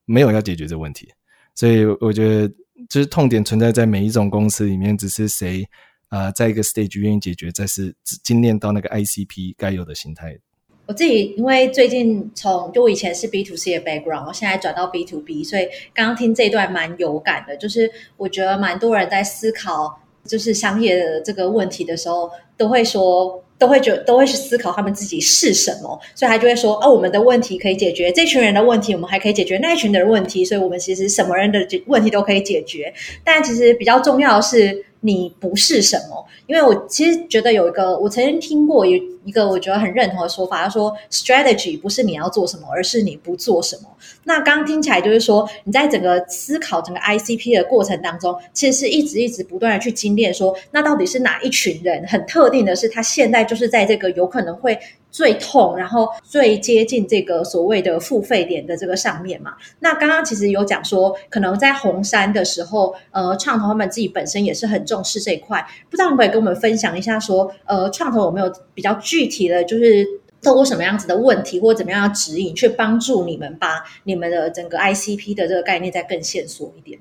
[0.05, 1.09] 没有要解决这个问题，
[1.55, 2.55] 所以我觉得。
[2.89, 5.67] 就是痛点存在在每一种公司里面，只是谁
[6.09, 10.39] 啊、呃，在一个 stage 愿意解决，再是精炼到那个 ICP 该有的形态。
[10.87, 17.57] 我自己因为最近从就我以前是 B to C 的 background，我现在转到 B to B，所以刚刚听这段蛮有感的。
[17.57, 23.45] 就是我觉得蛮多人在思考就是商业的这个问题的时候，都会说。
[23.61, 32.93] 都会觉都会去思考他们自己是什么，所以他就会说：哦，我们的问题可以解决这群人的问题，我们还可以解决那一群人的问题，所以我们其实什么人的问题都可以解决。
[33.23, 34.85] 但其实比较重要的是。
[35.03, 36.27] 你不是什么？
[36.47, 43.83] 因为我其实觉得有一个，我曾经听过有一个我觉得很认同的说法，他说：“strategy 不是你要做什么，而是你不做什么。”
[44.25, 52.07] 那刚刚听起来就是说，你在整个思考整个 ICP 的过程当中，其实是一直一直不断的去精炼，说那到底是哪一群人？
[52.07, 54.79] 很特定的是，他现在就是在这个有可能会。
[55.13, 59.55] 最痛，然后最接近这个所谓的付费点的这个上面嘛。
[59.81, 65.67] 那刚刚其实有讲说，可能在红杉的时候，呃，创投他们自己本身也是很重视这一块。
[65.91, 70.07] 不知道你可以跟我们分享一下，说，呃，创投有没有比较具体的就是
[70.41, 77.01] 透过什么样子的问题或怎么样的指引，去帮助你们把你们的整个 ICP 的这个概念再更线索一点？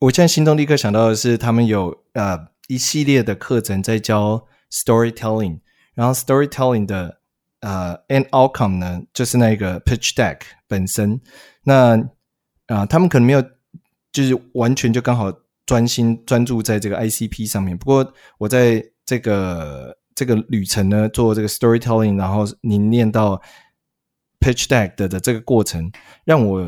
[0.00, 5.60] 我现在心中立刻想到的是，他们有呃一系列的课程在教 storytelling。
[5.94, 7.18] 然后 storytelling 的
[7.60, 11.20] 呃 end outcome 呢，就是那个 pitch deck 本身。
[11.62, 11.96] 那
[12.66, 13.42] 啊、呃，他们可能没有，
[14.10, 15.32] 就是完全就刚好
[15.64, 17.78] 专心专注在这个 ICP 上面。
[17.78, 23.40] 不过我在这个这个旅程呢，做这个 storytelling，然后凝练到
[24.40, 25.90] pitch deck 的的这个过程，
[26.24, 26.66] 让我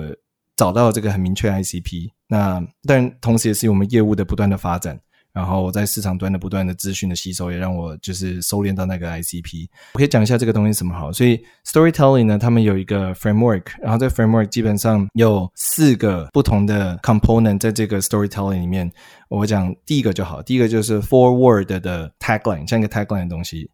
[0.56, 2.10] 找到这个很明确 ICP。
[2.28, 5.00] 那但同时也是我们业务的不断的发展。
[5.34, 9.68] 然后我在市场端的不断的资讯的吸收，也让我就是收敛到那个 ICP。
[9.94, 11.12] 我可以讲一下这个东西什么好。
[11.12, 18.90] 所以 storytelling 呢，他们有一个 framework，然后这 framework 基本上有四个不同的 component 在这个 storytelling 里面。
[19.28, 23.68] 我讲第一个就好，第一个就是 forward 的 tagline，像一个 tagline 的东西。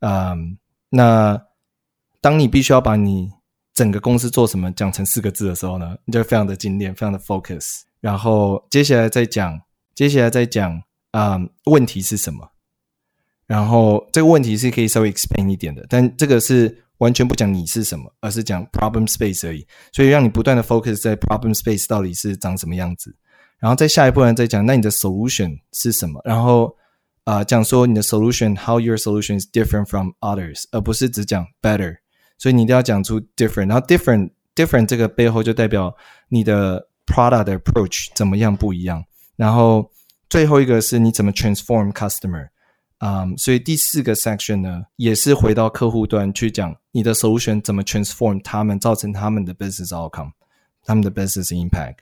[0.00, 0.56] 嗯，
[0.88, 1.38] 那
[2.22, 3.30] 当你必须要把你
[3.74, 7.82] 整个公司做什么讲成四个字的时候呢，你就非常的精炼，非常的 focus。
[8.00, 9.60] 然后接下来再讲，
[9.94, 10.80] 接下来再讲，
[11.12, 12.46] 嗯，问题是什么？
[13.46, 19.66] 然后这个问题是可以稍微 explain 一点的，但这个是完全不讲你是什么，而是讲 problem space 而已。
[19.92, 23.14] 所以让你不断的 focus 在 problem space 到底是长什么样子。
[23.58, 26.20] 然后在下一步呢，再讲那你的 solution 是什么？
[26.24, 26.74] 然后
[27.24, 31.94] 啊、讲说你的 solution，how your solution is different from others，而不是只讲 better。
[32.36, 35.94] 所以你一定要讲出 different，然后 different different 这个背后就代表
[36.28, 39.04] 你的 product 的 approach 怎么样不一样。
[39.36, 39.88] 然后
[40.32, 42.48] 最后一个是你怎么 transform customer，
[43.00, 50.30] 嗯、所以第四个 section 呢，也是回到客户端去讲你的 solution 怎么 transform 他们，造成他们的 business outcome，
[50.86, 51.96] 他们的 business impact。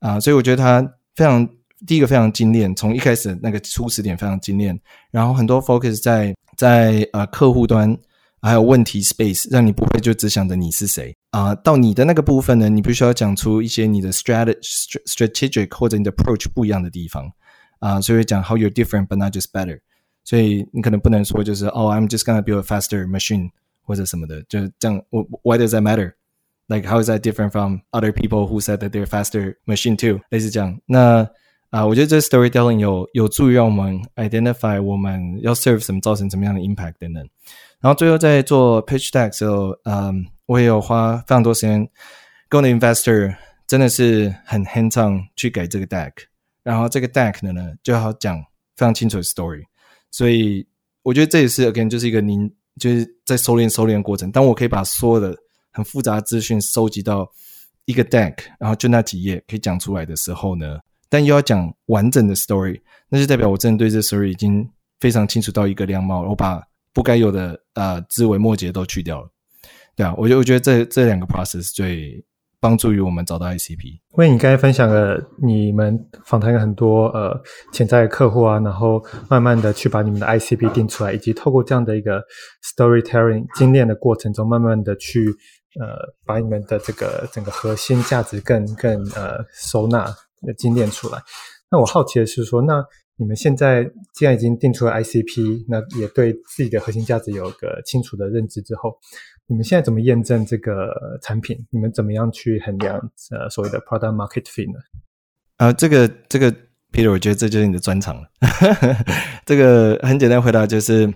[0.00, 0.82] 啊、所以我觉得他
[1.14, 1.48] 非常
[1.86, 4.76] 第一个非常精炼，从一开始那个初始点非常精炼，
[5.12, 7.96] 然后很多 focus 在在呃客户端，
[8.42, 11.14] 还有问题 space，让你不会就只想着你是谁。
[11.30, 14.56] 啊、到你的那个部分呢，你必须要讲出一些你的 strategy
[15.06, 17.30] strategic 或者你的 approach 不一样的地方。
[17.79, 18.01] 啊、呃。
[18.01, 19.79] 所以讲 how you're different but not just better。
[20.23, 23.51] 所以你可能不能说就是哦、oh,，I'm just gonna build a faster machine
[23.83, 25.03] 或者什么的，就是这样。
[25.43, 29.57] Why does that matter？Like how is that different from other people who said that they're faster
[29.65, 30.21] machine too？
[30.29, 30.79] 类似这样。
[30.85, 31.27] 那
[31.69, 37.27] 啊、呃，我觉得这 storytelling 有有助于让我们 identify 我们要 serve 什么，造成什么样的 impact 等等。
[37.81, 41.85] 然后最后在做 pitch deck 的时候，嗯，我也有花非常多时间
[42.47, 43.35] 跟我的 investor
[43.67, 46.11] 真的是很 hands on 去改这个 deck。
[46.68, 48.38] 然后这个 deck 的呢，就要讲
[48.76, 49.62] 非常清楚的 story。
[50.10, 50.66] 所以
[51.02, 54.30] 我觉得这也是 again 就是一个您就是在收敛收敛的过程。
[54.30, 55.34] 当我可以把所有的
[55.72, 57.26] 很复杂的资讯收集到
[57.86, 60.78] 一个 deck，然后就那几页可以讲出来的时候呢，
[61.08, 62.78] 但又要讲完整的 story，
[63.08, 64.68] 那就代表我真的对这 story 已经
[65.00, 66.20] 非常清楚到一个样貌。
[66.28, 69.30] 我把不该有的呃枝微末节都去掉了，
[69.96, 72.22] 对啊，我就我觉得这这两个 process 最
[72.60, 73.86] 帮助于我们找到 ICP。
[73.86, 77.40] 因为你刚才分享了你们访谈了很多呃
[77.72, 82.22] 潜在的客户啊，然后慢慢的去把你们的 ICP 定出来，以及透过这样的一个
[82.76, 85.34] storytelling 精炼的过程中，慢慢的去。
[85.78, 85.84] 呃，
[86.24, 90.12] 把你们的这个整个核心价值更更呃收纳、
[90.56, 91.18] 精炼出来。
[91.70, 92.82] 那我好奇的是说，那
[93.16, 98.98] 你们现在既然已经定出了 ICP，那也对自己的核心价值有个清楚的认知之后，
[99.48, 101.58] 你们现在怎么验证这个产品？
[101.70, 102.96] 你们怎么样去衡量
[103.32, 104.78] 呃所谓的 product market fit 呢？
[105.56, 106.52] 啊、呃，这个这个
[106.92, 108.30] Peter，我觉得这就是你的专长了。
[109.44, 111.12] 这个很简单回答就是，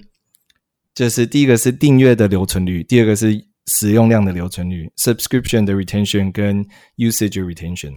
[0.95, 3.47] 就是第一个是订阅的留存率，第二个是。
[3.69, 6.67] 使用量的留存率，subscription 的 retention 跟
[6.97, 7.93] usage retention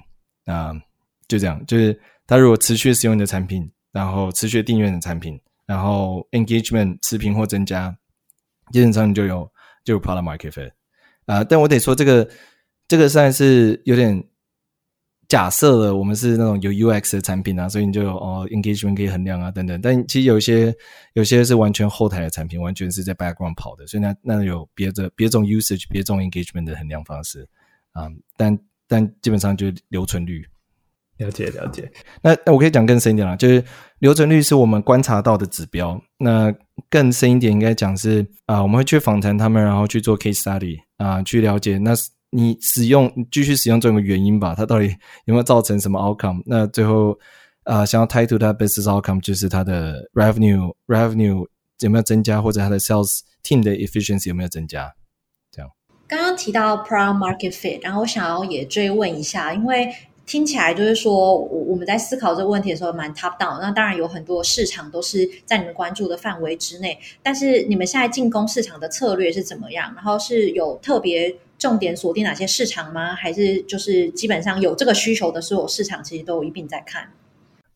[0.45, 0.71] 啊、
[1.27, 7.97] 就这样，就是他如果持续使用你的产品，然后持续订阅你的产品，然后 engagement 持平或增加，
[8.71, 9.51] 基本上你就有
[9.85, 10.67] 就有 product market fit
[11.27, 11.45] 啊、呃。
[11.45, 12.29] 但我得说，这个
[12.89, 14.21] 这个算是有点。
[15.27, 19.81] 假设了我们是那种有 UX 的产品啊，所以你就有哦 engagement 可以衡量啊等等。
[19.81, 20.71] 但其实有一些
[21.13, 27.41] 有些是完全后台的产品，完全是在 background 跑的，所以那那有别的别种 usage、别种 engagement 的衡量方式
[27.93, 28.21] 啊、嗯。
[28.37, 30.45] 但但基本上就是留存率。
[31.17, 31.91] 了解了解。
[32.21, 33.63] 那那我可以讲更深一点啦，就是
[34.05, 35.99] 留存率是我们观察到的指标。
[36.19, 36.53] 那
[36.91, 41.93] 更深一点应该讲是啊、我们会去访谈他们，然后去做 case study 啊、去了解那。
[42.31, 44.87] 你使用继续使用这个原因吧，它到底
[45.23, 46.41] 有没有造成什么 outcome？
[46.45, 47.17] 那最后，
[47.63, 51.47] 呃，想要 tie to 它 business outcome 就是它的 revenue revenue
[51.79, 54.93] 有没有增加，或者它的 sales team 的 efficiency 有没有增加？
[55.49, 55.71] 这样。
[56.07, 59.87] 刚刚提到 product market fit，然后我想要也追问一下，因为
[60.25, 63.59] 听起来就是说，我我们在思考这个问题的时候蛮 top down。
[63.61, 69.93] 那当然有很多市场都是在你们关注的范围之内，但是你们现在进攻市场的策略是怎么样？
[69.95, 71.35] 然后是有特别。
[71.57, 73.15] 重点锁定哪些市场吗？
[73.15, 77.09] 还是就是基本上有这个需求的所有市场，其实都一并在看。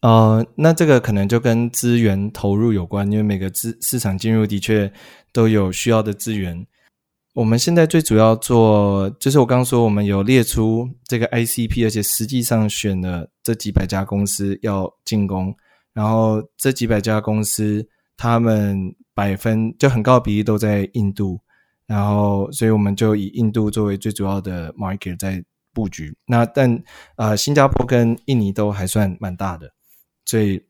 [0.02, 4.92] 呃，那这个可能就跟资源投入有关，因为每个资市场进入的确
[5.32, 6.68] 都有需要的资源。
[7.40, 15.56] 我们现在最主要做，就是我刚刚说，我们有列出这个 ICP，而且实际上选了这几百家公司要进攻，
[15.94, 17.88] 然后这几百家公司，
[18.18, 21.40] 他们百分就很高比例都在印度。
[21.88, 25.42] 然后，所以我们就以印度作为最主要的 market 在
[25.74, 26.14] 布局。
[26.26, 26.84] 那但
[27.16, 29.72] 呃，新加坡跟印尼都还算蛮大的，
[30.26, 30.62] 所以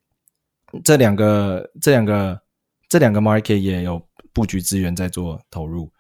[0.84, 2.40] 这两个、这两个、
[2.88, 4.00] 这两个 market 也有
[4.32, 5.92] 布局资源在做投入。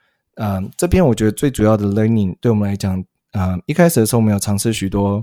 [0.42, 5.22] 嗯、这边我觉得最主要的 learning 对我们来讲，啊、一开始的时候我们有尝试许多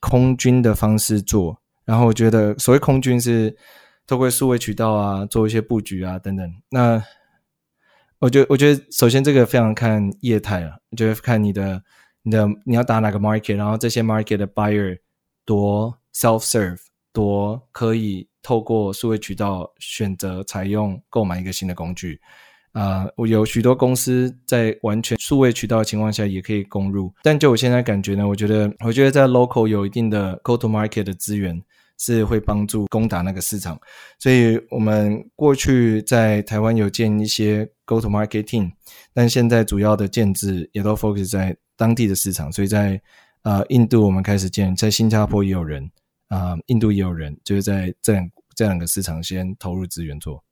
[0.00, 3.56] 空军的方式做，然后我觉得所谓空军是
[4.04, 6.52] 透过数位渠道啊，做一些布局啊等等。
[6.70, 7.00] 那
[8.18, 11.80] 我觉得，我觉得首先这个非常看业态啊，我觉得看你的、
[12.22, 14.98] 你的你要打哪个 market，然后这些 market 的 buyer
[15.44, 16.80] 多 self serve，
[17.12, 22.20] 多可以透过数位渠道选择采用购买一个新的工具。
[22.76, 31.58] 啊、我有许多公司在完全数位渠道的情况下也可以攻入，但就我现在感觉呢，我觉得，我觉得在 local 有一定的 go to market 的资源
[31.98, 33.80] 是会帮助攻打那个市场，
[34.18, 38.70] 所以我们过去在台湾有建一些 go to market team，
[39.14, 43.00] 但现在主要的建制也都 focus 在当地的市场，所以在
[43.44, 45.90] 呃印度我们开始建，在新加坡也有人
[46.28, 50.44] 啊、印度也有人，就是在这两这两个市场先投入资源做。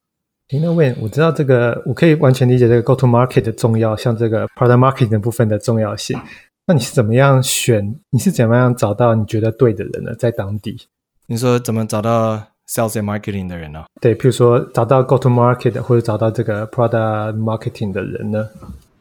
[0.50, 6.18] 诶，那 Wayne，我知道这个，我可以完全理解这个 go to market 的重要，像这个 product marketing 的部分的重要性。
[6.66, 7.98] 那你是怎么样选？
[8.10, 10.14] 你是怎么样找到你觉得对的人呢？
[10.14, 10.76] 在当地，
[11.26, 12.36] 你说怎么找到
[12.68, 13.84] sales and marketing 的人呢？
[14.00, 18.48] 对，譬如说找到 go to market 或者找到这个 product marketing 的人呢？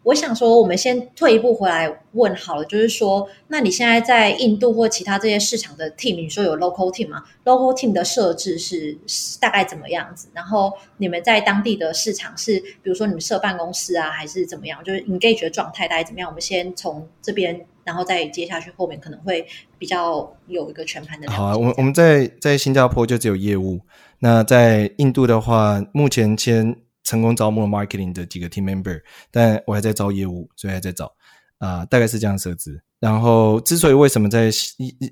[0.03, 8.97] 我想说，我们先退一步回来问好了，就是说，那你现在在印度或其他这些市场的 team，你说有 local team 吗？local team 的设置是
[9.39, 10.27] 大概怎么样子？
[10.33, 14.83] 然后你们在当地的市场是，比如说你们设办公室啊，还是怎么样？
[14.83, 16.27] 就是 engage 的状态大概怎么样？
[16.27, 19.47] 我们先从这边，然后再接下去，后面可能会
[19.77, 21.31] 比较有一个全盘的。
[21.31, 23.79] 好啊，我我们在在新加坡就只有业务，
[24.19, 26.75] 那在印度的话，目前先。
[27.03, 31.13] 成功招募了 marketing 的几个 team member，但我还在招业务，所以还在找
[31.59, 32.81] 啊、大概是这样设置。
[32.99, 34.49] 然后，之所以为什么在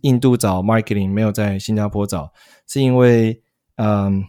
[0.02, 2.32] 印度找 marketing 没有在新加坡找，
[2.68, 3.42] 是因为
[3.76, 4.24] 嗯，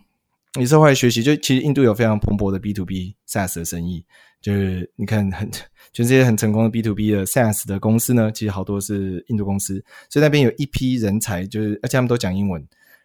[0.58, 4.04] 也是后来学习，就其实印度有非常蓬勃的 B to B SaaS 的生意，
[4.40, 5.50] 就是你看很
[5.92, 12.64] 全世界很成功的 B to B 的 SaaS 的公司呢，其实好多是印度公司，所以那边有一批人才，就是而且他们都讲英文，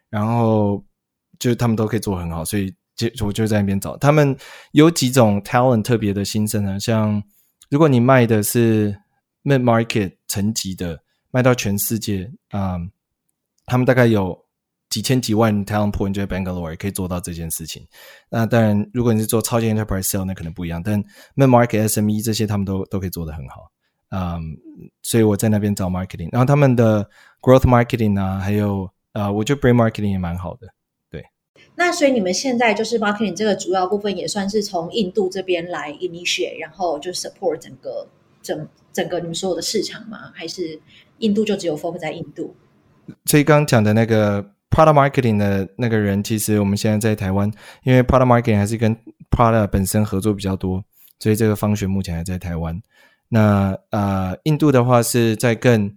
[0.10, 0.84] 然后
[1.40, 2.74] 就是他们都可以做很好，所以。
[2.98, 4.36] 就我就在那边找，他们
[4.72, 7.24] 有几种 talent 特别的新生呢，像
[7.70, 8.98] 如果你卖的是
[9.44, 11.00] mid market 层级的，
[11.32, 12.78] 卖到全世界啊、
[13.68, 14.38] 他们大概有
[14.90, 17.86] 几千几万 talent point 就在 Bangalore 可以做到这件事情。
[18.30, 20.82] 那当然，如果你是做超级 enterprise sale，那可能不一样。
[20.82, 21.04] 但
[21.36, 23.70] mid market SME 这些他们都都可以做得很好。
[24.10, 24.42] 嗯，
[25.04, 27.08] 所以我在那边找 marketing，然后他们的
[27.42, 30.68] growth marketing 啊，还有呃，我觉得 brain marketing 也蛮好的。
[31.80, 38.08] 那所以你们现在就是 marketing 这个主要部分也算是从印度这边来 initiate，然后就 support 整个
[38.42, 40.32] 整整个你们所有的市场吗？
[40.34, 40.82] 还是
[41.20, 42.56] 印度就只有 focus 在印度？
[43.26, 47.52] 所以刚刚讲的那个 product marketing 的那个人，其实我们现在在台湾，
[47.84, 48.98] 因为 product marketing 还是跟
[49.30, 50.84] product 本身合作比较多，
[51.20, 52.82] 所以这个方学目前还在台湾。
[53.30, 55.96] 那呃，印度的话是在更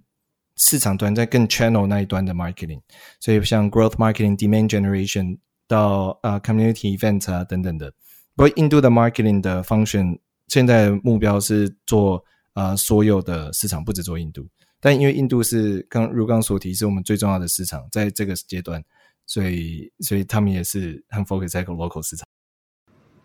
[0.56, 2.82] 市场端，在更 channel 那一端的 marketing，
[3.18, 5.38] 所以像 growth marketing、demand generation。
[5.70, 7.88] 到啊、，community event 啊等等的。
[8.34, 10.18] 不过印度的 marketing 的 function
[10.48, 14.48] 现在目标是做啊、所有的市场，不止做印度。
[14.80, 18.82] 但因为印度是刚如刚所提，是我们最重要的市场，在这个阶段，
[19.26, 22.26] 所以所以他们也是很 focus 在 local 市场。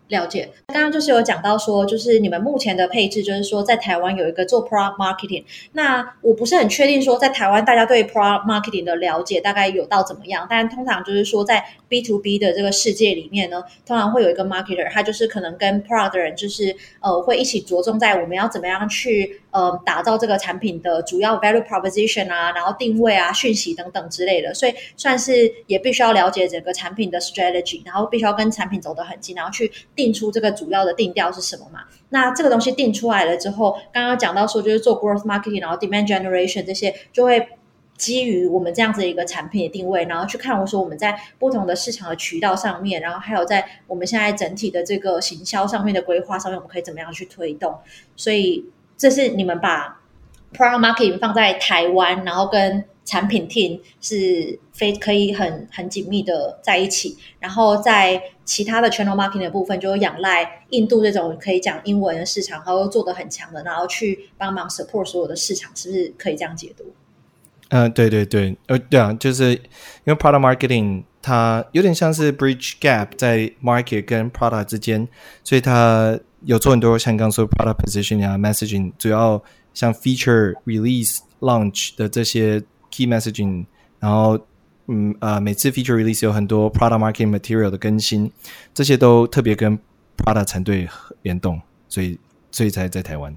[0.08, 5.44] 了解，刚刚就是有讲到说，就是你们目前的配置，就是说在台湾有一个做 product marketing。
[5.72, 10.46] 那我不是很确定说，在台湾大家对 product marketing 的了解大概有到怎么样？
[10.48, 24.54] 但通常就是说，在 B to B 的这个世界里面呢，通常会有一个 marketer，他就是可能跟 product 的人，就是呃，会一起着重在我们要怎么样去呃打造这个产品的主要 value proposition 啊，然后定位啊、讯息等等之类的。
[24.54, 29.72] 所以算是也必须要了解整个产品的 strategy，然后必须要跟产品走得很近，然后去。
[29.96, 31.80] 定出这个主要的定调是什么嘛？
[32.10, 37.48] 那这个东西定出来了之后，刚刚讲到说就是做 growth marketing，然后 demand generation 这些，就会
[37.96, 47.74] 基于我们这样子一个产品的定位，然后去看我说我们在不同的市场的渠道上面，然后还有在我们现在整体的这个行销上面的规划上面，我们可以怎么样去推动？
[48.14, 48.66] 所以
[48.96, 50.00] 这是你们把
[50.54, 66.84] Pro marketing 放在台湾，然后跟产品 team 是非可以很很紧密的在一起，然后在其他的 channel marketing 的部分，就仰赖印度这种可以讲英文的市场，然后做的很强的，然后去帮忙 support 所有的市场，是不是可以这样解读？
[67.68, 69.58] 嗯、呃，对对对，呃，对啊，就是因
[70.06, 75.06] 为 product marketing 它有点像是 bridge gap 在 market 跟 product 之间，
[75.44, 79.40] 所以它有做很多像刚刚说 product positioning 啊，messaging，主要
[79.72, 82.62] 像 feature release launch 的这些。
[82.90, 83.66] Key messaging，
[83.98, 84.38] 然后
[84.86, 88.30] 嗯呃，每次 feature release 有很多 product marketing material 的更新，
[88.72, 89.78] 这些都特别跟
[90.16, 90.88] product 团队
[91.22, 92.18] 联动，所以
[92.50, 93.36] 所以才在台湾。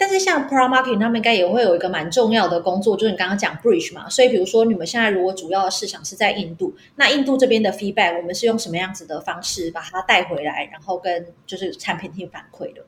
[0.00, 4.08] 但是像 Product Marketing 他们应该也会有一个蛮重要的工作，就是你刚刚讲 Bridge 嘛。
[4.08, 12.86] 所以比如说你们现在如果主要的市场是在印度，那印度这边的 feedback 我们是用什么样子的方式把它带回来，然后跟就是产品厅反馈的？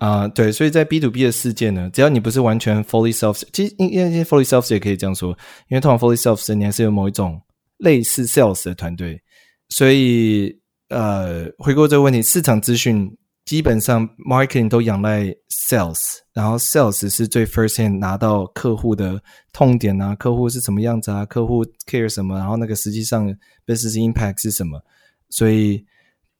[0.00, 5.28] 啊、呃，对，所以在 B to B 的世界呢，只要你不是完全 fully self，其实因因为 fully self 也可以这样说，
[5.68, 7.38] 因为通常 fully self 你还是有某一种
[7.76, 9.20] 类似 sales 的团队，
[9.68, 16.00] 所以呃，回过这个问题，市场资讯基本上 marketing 都仰赖 sales，
[16.32, 19.22] 然后 sales 是最 first hand 拿到客户的
[19.52, 23.28] 痛点啊，客户是什么样子啊，客户 care 什么，然后那个实际上
[23.66, 24.80] business impact 是什么，
[25.28, 25.84] 所以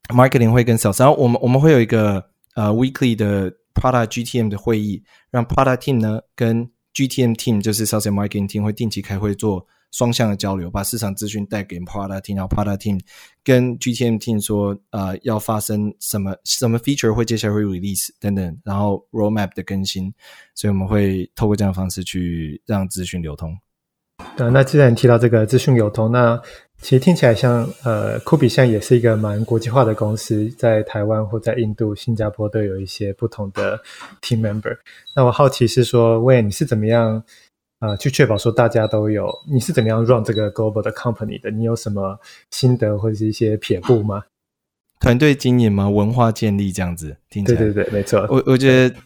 [0.08, 2.30] marketing 会跟 sales，然后我们我们会有一个。
[2.60, 12.20] 呃、，weekly 的 product GTM 的会议，让 product team 呢跟 GTM team，就是 sales and marketing team 会定期开会做双向的交流，把市场资讯带给 product
[12.20, 13.00] team，然后 product team
[13.42, 20.12] 跟 GTM team 说，呃，要发生什么什么 feature 会接下来会 release 等等，然后 roadmap 的更新，
[20.54, 23.56] 所以我们会透过这样的方式去让资讯流通。
[24.36, 26.38] 对，那既然提到这个资讯流通，那
[26.82, 33.78] 其实听起来像呃，Kubi 现在也是一个蛮国际化的公司，在台湾或在印度、新加坡都有一些不同的
[34.22, 34.76] team member。
[35.14, 37.22] 那我好奇是说，Wayne 你是怎么样
[37.80, 39.30] 呃去确保说大家都有？
[39.52, 41.50] 你是怎么样 run 这个 global 的 company 的？
[41.50, 42.18] 你有什么
[42.50, 44.24] 心得或者是一些撇步吗？
[45.00, 45.88] 团队经营吗？
[45.88, 47.16] 文化建立这样子？
[47.28, 48.26] 听起来对对对，没错。
[48.30, 48.96] 我我觉得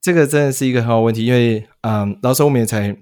[0.00, 2.96] 这个真的是一个很好问题，因为嗯，老师我们也才。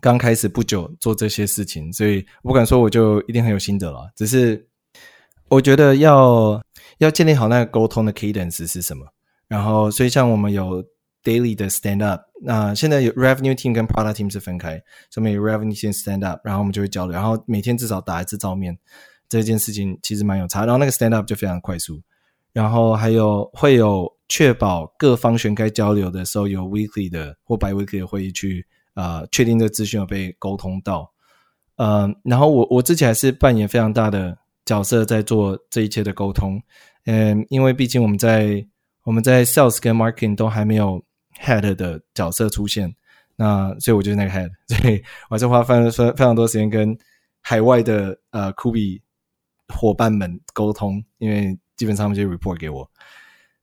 [0.00, 4.10] 刚开始不久做这些事情，所以我不敢说我就一定很有心得了。
[4.16, 4.66] 只是
[5.48, 6.60] 我觉得要
[6.98, 9.06] 要建立好那个沟通的 cadence 是什么。
[9.46, 10.82] 然后，所以像我们有
[11.24, 14.80] daily 的 stand up，那现在有 revenue team 跟 product team 是分开，
[15.10, 18.78] 所以有 revenue team stand up，然后我们就会交流，然后每天至少打一次照面，
[19.28, 20.60] 这件事情其实蛮有差。
[20.60, 22.00] 然后那个 stand up 就非常快速，
[22.52, 28.64] 然后还有会有确保各方选该交流的时候有 weekly 的或 bi-weekly 的会议去。
[28.94, 31.10] 啊、确定这资讯有被沟通到，
[31.76, 36.60] 嗯、然后我我之前还是扮演非常大的角色在做这一切的沟通，
[37.06, 38.66] 嗯，因为毕竟我们在
[39.04, 41.02] 我们在 sales 跟 marketing 都还没有
[41.40, 42.94] head 的角色出现，
[43.36, 46.96] 那所以我就是那个 head， 所以我还是花非常非非常多时间跟
[47.40, 49.00] 海外的呃 Kubi
[49.68, 52.90] 伙伴们沟通，因为基本上他们就 report 给我，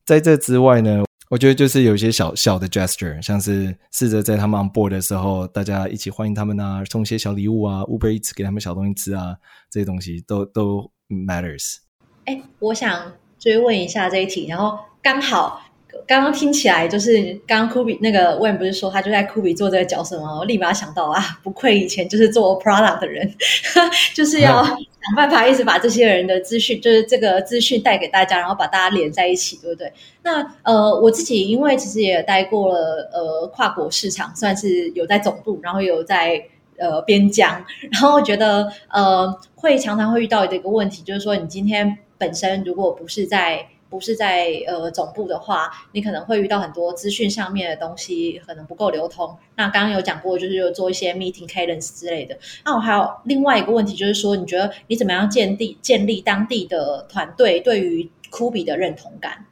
[0.03, 1.06] 在这之外呢。
[1.29, 9.35] 我觉得就是有一些小小的 gesture，像是试着在他们 on board 的时候，大家一起欢迎他们啊，送些小礼物啊，Uber Eats 给他们小东西吃啊，
[9.69, 11.79] 这些东西都都 matters。
[12.25, 15.61] 哎，我想追问一下这一题，然后刚好。
[16.05, 20.37] 刚刚听起来就是刚刚 Kubi 那个 Wayne 不是说他就在 Kubi 做这个角色吗？
[20.37, 23.33] 我立马想到啊，不愧以前就是做 product 的人，
[24.15, 29.91] 就是要想办法一直把这些人的资讯，就是这个资讯带给大家，然后把大家连在一起，对不对？
[30.23, 36.41] 那呃，我自己因为其实也待过了呃跨国市场，算是有在总部，然后有在
[36.77, 49.37] 呃边疆， 然后觉得呃会常常会遇到的一个问题，就是说你今天本身如果不是在不是在呃总部的话，你可能会遇到很多资讯上面的东西可能不够流通。
[49.55, 52.37] 那刚刚有讲过，就是有做一些 meeting cadence 之类的。
[52.65, 59.45] 那我还有另外一个问题，就是说，你觉得你怎么样建立建立当地的团队对于 Kubi 的认同感？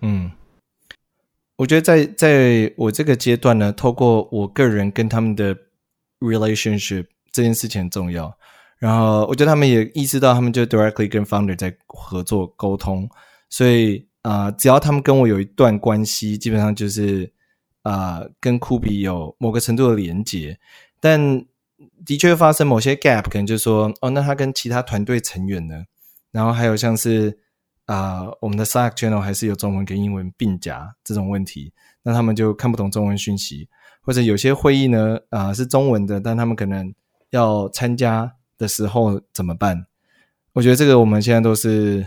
[0.00, 0.32] 嗯，
[1.56, 5.56] 我觉得在在我这个阶段呢，透过我个人跟他们的
[6.18, 8.36] relationship 这件事情很重要。
[8.82, 13.08] 然后我觉得他们也意识到，他们就 directly 跟 founder 在合作沟通，
[13.48, 17.32] 所以啊、只要他们跟我有一段关系，基本上就是
[17.82, 20.58] 啊、跟 Kubi 有某个程度的连接。
[20.98, 21.44] 但
[22.04, 25.84] 的确发生某些 gap，可能就是说，哦，那他跟其他团队成员呢？
[26.32, 27.38] 然后还有像是
[27.86, 31.72] 啊、我们的 Slack channel 还是有中文跟英文并夹这种问题，
[32.02, 33.68] 那他们就看不懂中文讯息，
[34.00, 36.92] 或者有些会议呢，啊、是中文的，但他们可能
[37.30, 38.32] 要参加。
[38.62, 39.84] 的时候怎么办？
[40.52, 42.06] 我觉得这个我们现在都是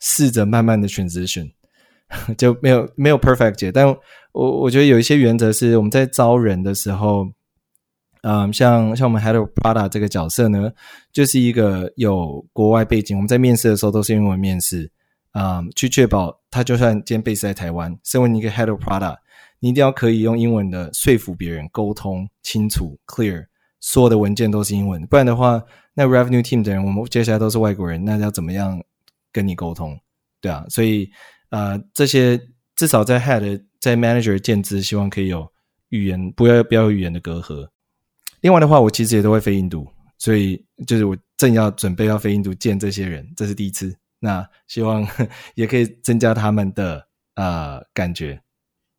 [0.00, 1.50] 试着慢慢的选择选，
[2.38, 3.72] 就没有没有 perfect 解。
[3.72, 3.86] 但
[4.32, 7.26] 我我觉得有一些原则是我们在招人的时候，
[8.22, 10.70] 嗯，像像我们 Head of Product 这个角色呢，
[11.12, 13.16] 就是一个有国外背景。
[13.16, 14.90] 我们在面试的时候都是英文面试，
[15.32, 19.16] 嗯，去确保他就算今天 base 在台湾，身为一个 Head of Product，
[19.60, 23.46] 你一定要可以用英文的说服别人，沟通清楚 clear。
[23.80, 25.62] 所有的文件都是英文，不然的话，
[25.94, 28.82] 那 revenue team 的人，我们接下来都是外国人，那要怎么样
[29.32, 29.98] 跟你沟通？
[30.40, 31.10] 对啊，所以
[31.50, 32.40] 呃，这些
[32.74, 35.50] 至少在 head 在 manager 建制，希望可以有
[35.90, 37.68] 语言，不要不要有语言的隔阂。
[38.40, 39.86] 另外的话，我其实也都会飞印度，
[40.18, 45.06] 所以就是我正要准备要飞印度见这些人，这是第一次，那希望
[45.54, 48.40] 也可以增加他们的呃感觉。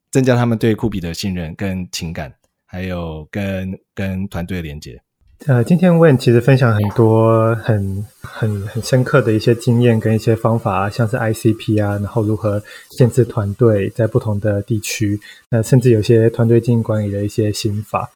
[0.09, 2.33] 增加他们对酷比的信任跟情感，
[2.67, 5.01] 还有跟跟团队连接。
[5.45, 15.19] 呃，今天 Wayne 其实分享很多很很很深刻的一些经验跟一些方法，像是 ICP 啊，然后如何建制团队在不同的地区，
[15.51, 18.09] 那甚至有些团队经营管理的一些心法。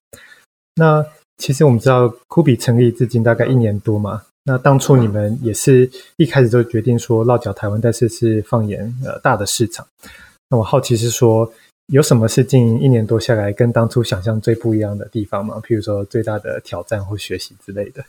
[0.75, 1.05] 那
[1.37, 5.87] 其实我们知道酷比成立至今大概一年多嘛，那当初你们也是
[6.17, 9.85] 一开始就决定说落脚台湾，但是是放眼呃大的市场。
[10.49, 11.53] 那我好奇是说。
[11.87, 15.61] 有什么是近一年多下来跟当初想象最不一样的地方吗？
[15.65, 18.05] 譬如说最大的挑战或学习之类的。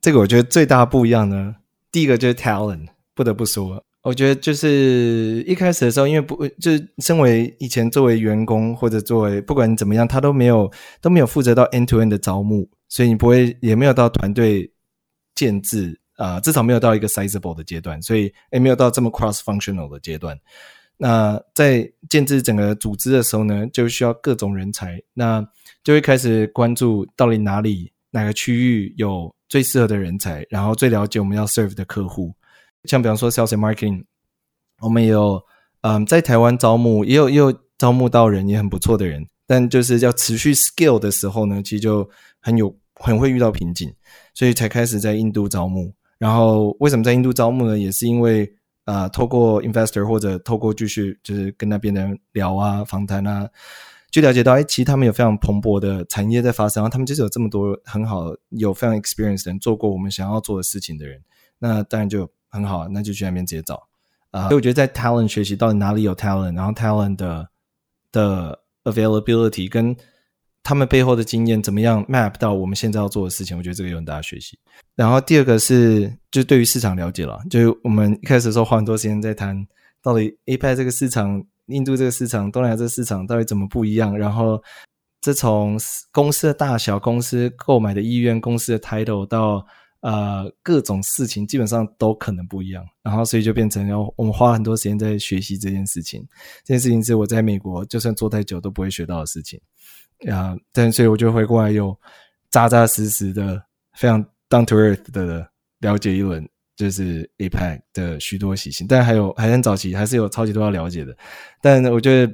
[0.00, 1.56] 这个我觉得最大不一样呢，
[1.90, 10.70] 第一个就是 talent，不得不说，我觉得就是一开始的时候，因为不就是身为以前作为员工或者作为不管怎么样，他都没有
[11.00, 14.70] 都没有负责到 end to end 的招募，所以你不会也没有到团队
[15.34, 20.38] 建制啊、至少没有到一个 sizeable 的阶段，所以也没有到这么 cross functional 的阶段。
[20.98, 25.46] 那在建置整个组织的时候呢，就需要各种人才，那
[25.84, 32.34] 就会开始关注到底哪里哪个区域有最适合的人才，然后最了解我们要 serve 的客户。
[32.84, 34.04] 像比方说 sales marketing，
[34.80, 35.42] 我们也有
[35.82, 42.08] 嗯在台湾招募，也有也有招募到人也很不错的人，但就是要持续 scale 的时候呢，其实就
[42.40, 43.92] 很有很会遇到瓶颈，
[44.32, 45.92] 所以才开始在印度招募。
[46.16, 47.78] 然后为什么在印度招募呢？
[47.78, 48.50] 也是因为。
[48.86, 53.46] 啊、透过 investor 或者透过继续就是跟那边的人聊啊、访谈啊，
[54.10, 61.20] 就了解到，哎，其实他们有非常蓬勃的产业在发生，然后他们就是有这么多很好、有非常 experience 的人做过我们想要做的事情的人，
[61.58, 63.86] 那当然就很好，那就去那边直接找
[64.30, 64.44] 啊。
[64.48, 67.48] 所以我觉得在 talent 学习到底哪里有 talent，然后 talent 的
[68.10, 69.96] 的 availability 跟。
[70.66, 73.56] 他们背后的经验怎么样 map 到我们现在要做的事情？
[73.56, 74.58] 我觉得这个有很大的学习。
[74.96, 77.40] 然后第二个是，就对于市场了解了。
[77.48, 79.64] 就我们一开始的时候花很多时间在谈，
[80.02, 84.18] 到底 APAC 这个市场、印度这个市场、东南亚这个市场到底怎么不一样？
[84.18, 84.60] 然后
[85.20, 85.78] 这从
[86.10, 89.64] 公司的大小、公司购买的意愿、公司的 title 到
[90.00, 92.84] 呃各种事情，基本上都可能不一样。
[93.04, 96.26] 然后所以就变成要我们花很多时间在学习这件事情。
[96.64, 99.60] 这件事情是我在美国就算做太久都不会学到的事情。
[100.30, 101.96] 啊，但所以我就回过来，又
[102.50, 103.62] 扎扎实实的、
[103.94, 105.46] 非常 down to earth 的
[105.80, 108.86] 了解一轮，就是 APEC 的许多习性。
[108.88, 111.14] 但还有还很早期，还是有超级多要了解的。
[111.60, 112.32] 但我觉得，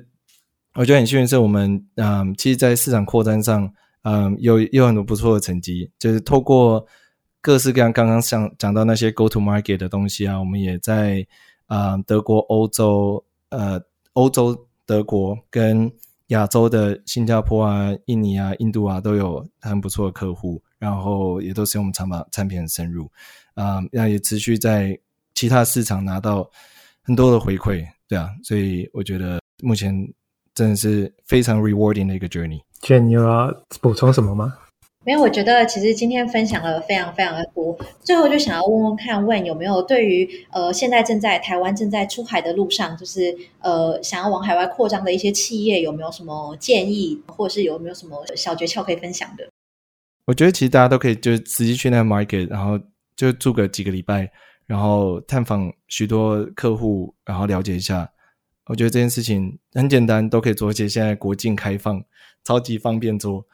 [0.75, 3.69] 我觉得很幸运是我们，嗯，其实，在市场扩张上，
[4.03, 5.91] 嗯，有有很多不错的成绩。
[5.99, 6.87] 就是透过
[7.41, 11.27] 各式各样刚刚像讲到那些 go to market 的东西啊，我们也在
[11.67, 15.93] 啊、嗯、德国、欧洲、呃，欧洲、德国跟。
[16.33, 23.11] 亚洲的新加坡啊、印尼啊、印度啊，都有很不错的客户，然后也都使用我们产品产品很深入，
[23.55, 24.99] 啊、然后也持续在
[25.35, 26.49] 其他市场拿到
[27.03, 29.95] 很多的回馈，对啊，所以我觉得目前
[30.55, 32.61] 真的是非常 rewarding 的一个 journey。
[32.81, 34.55] Jen，你有要补充什么吗？
[35.05, 37.77] 没有，我觉得其实今天分享了非常非常的多。
[38.03, 49.49] 最后就想要问问看问有没有对于呃现在正在台湾正在出海的路上，就是呃想要往海外扩张的一些企业，有没有什么建议，或者是有没有什么小诀窍可以分享的？
[50.27, 52.79] 我觉得其实大家都可以就直接去那个 market，然后
[53.17, 54.31] 就住个几个礼拜，
[54.67, 58.09] 然后探访许多客户，然后了解一下。
[58.67, 62.01] 我觉得这件事情很简单，都可以做，而且现在国境开放，
[62.45, 63.45] 超级方便做。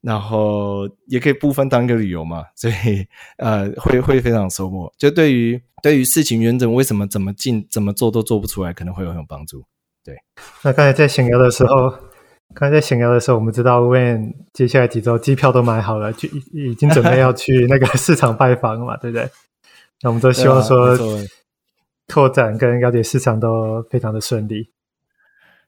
[0.00, 3.06] 然后也可以部分当一个旅游嘛， 所以
[3.38, 4.92] 呃会会非常收获。
[4.96, 9.64] 就对于对于事情原则为什么怎么进怎么做都做不出来，可能会有很有帮助。
[10.04, 10.16] 对，
[10.62, 11.90] 那刚才在闲聊的时候，
[12.54, 19.28] 刚才在闲聊的时候，我们知道 Wayne 接下来几周机票都买好了，就已经准备要去那个市场拜访了嘛， 对不对？
[20.00, 20.96] 那我们都希望说
[22.06, 24.70] 拓展跟了解市场都非常的顺利。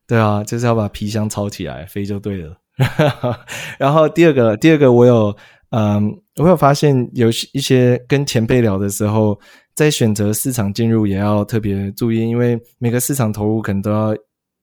[0.06, 2.56] 对啊，就是要把皮箱抄起来飞就对了。
[3.78, 5.36] 然后第二个，第二个我有，
[5.70, 9.38] 嗯，我有发现有一些跟前辈聊的时候，
[9.74, 14.16] 在选择市场进入也要特别注意，因为每个市场投入可能都要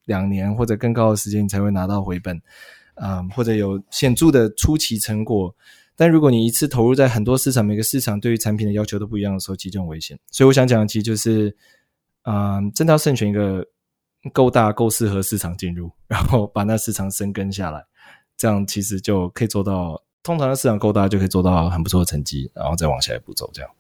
[0.05, 2.41] 两年或者更高的时间，你才会拿到回本，
[2.95, 5.53] 嗯，或者有显著的初期成果。
[5.95, 10.17] 但如果你一次投入在很多市场，每个市场对于产品的要求都不一样的时候，其实很危险。
[10.31, 11.55] 所以我想讲的其实就是，
[12.23, 13.65] 嗯，真的要慎选一个
[14.31, 17.83] 够大、够适合市场进入，然后把那市场生根下来。
[18.37, 23.49] 这样其实就可以做到，通常的市场够大就可以做到很不错的成绩，然后再往下一步走。
[23.51, 23.71] 这样，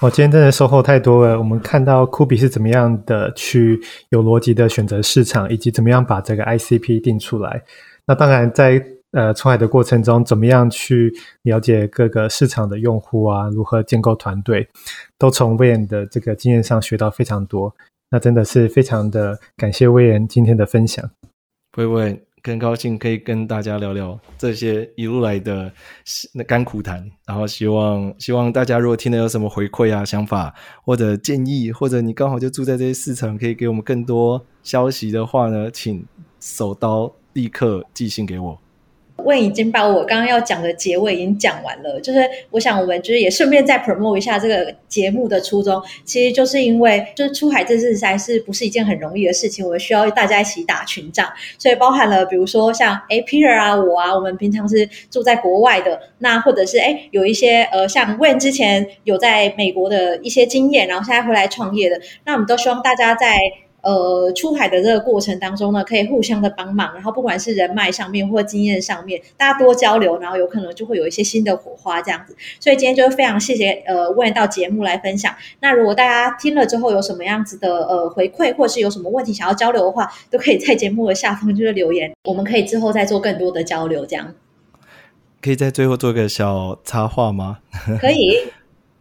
[0.00, 1.38] 我今天真的收获太多了。
[1.38, 7.62] 我们看到酷比是怎么样的去有逻辑的选择市场，以及怎么样把这个 ICP 定出来。
[8.06, 14.68] 那当然在，在呃出海的过程中，怎么样去了解各个市场的用户啊，如何建构团队，
[15.16, 17.72] 都从 Wayne 的这个经验上学到非常多。
[18.10, 21.08] 那真的是非常的感谢威廉今天的分享。
[21.70, 25.72] 不会不会，很高兴可以跟大家聊聊这些一路来的
[26.34, 27.10] 那甘苦谈。
[27.26, 36.04] 然后希望希望大家如果听了有什么回馈啊、想法或者建议，或者你刚好就住在这些市场，可以给我们更多消息的话呢，请
[36.38, 38.58] 手刀立刻寄信给我。
[39.24, 42.20] 问已经把我刚刚要讲的结尾已经讲完了，就是
[42.50, 63.36] 我想我们就是也顺便再 promote 一下这个节目的初衷，其实就是因为就是出海这次实在是不是一件很容易的事情，我们需要大家一起打群仗，所以包含了比如说像哎 Peter 啊我啊，我们平常是住在国外的，那或者是哎有一些呃像 Wayne 之前有在美国的一些经验，然后现在回来创业的，那我们都希望大家在。
[63.84, 72.34] 呃，出海的这个过程当中呢，可以互相的帮忙，然后不管是人脉上面或经验上面，大家多交流，然后有可能就会有一些新的火花这样子。
[72.58, 75.34] 所以今天就是非常谢谢呃问到节目来分享。
[75.60, 84.06] 那如果大家听了之后有什么样子的呃回馈，或是有什么问题想要交流的话，都可以在节目的下方就是留言，我们可以之后再做更多的交流。
[84.06, 84.34] 这样
[85.42, 87.58] 可以在最后做个小插画吗？
[88.00, 88.40] 可以。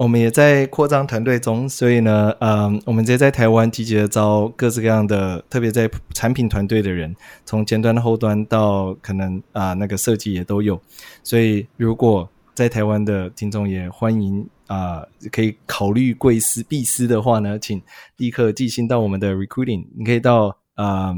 [0.03, 10.77] 我们也在扩张团队中，所以呢，嗯，我们直接在台湾积极的招各式各样的，特别在产品团队的人，从前端、后端到可能啊、那个设计也都有。
[11.23, 17.81] 所以，如果在台湾的听众也欢迎啊、可以考虑贵司必司的话呢，请
[18.17, 21.15] 立刻寄信到我们的 recruiting，你可以到啊、呃、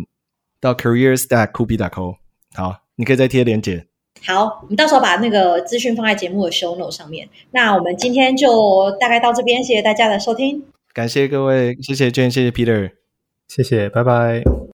[0.60, 2.18] 到 careers.kubi.co，
[2.54, 3.88] 好，你可以再贴链接。
[4.26, 7.28] 好，我们到时候把那个资讯放在节目的 show note 上面。
[7.52, 10.64] 那我们今天就大概到这边，谢谢大家的收听。
[10.94, 12.92] 感谢各位，谢谢 Jane，谢谢 Peter，
[13.48, 14.65] 谢谢，拜拜。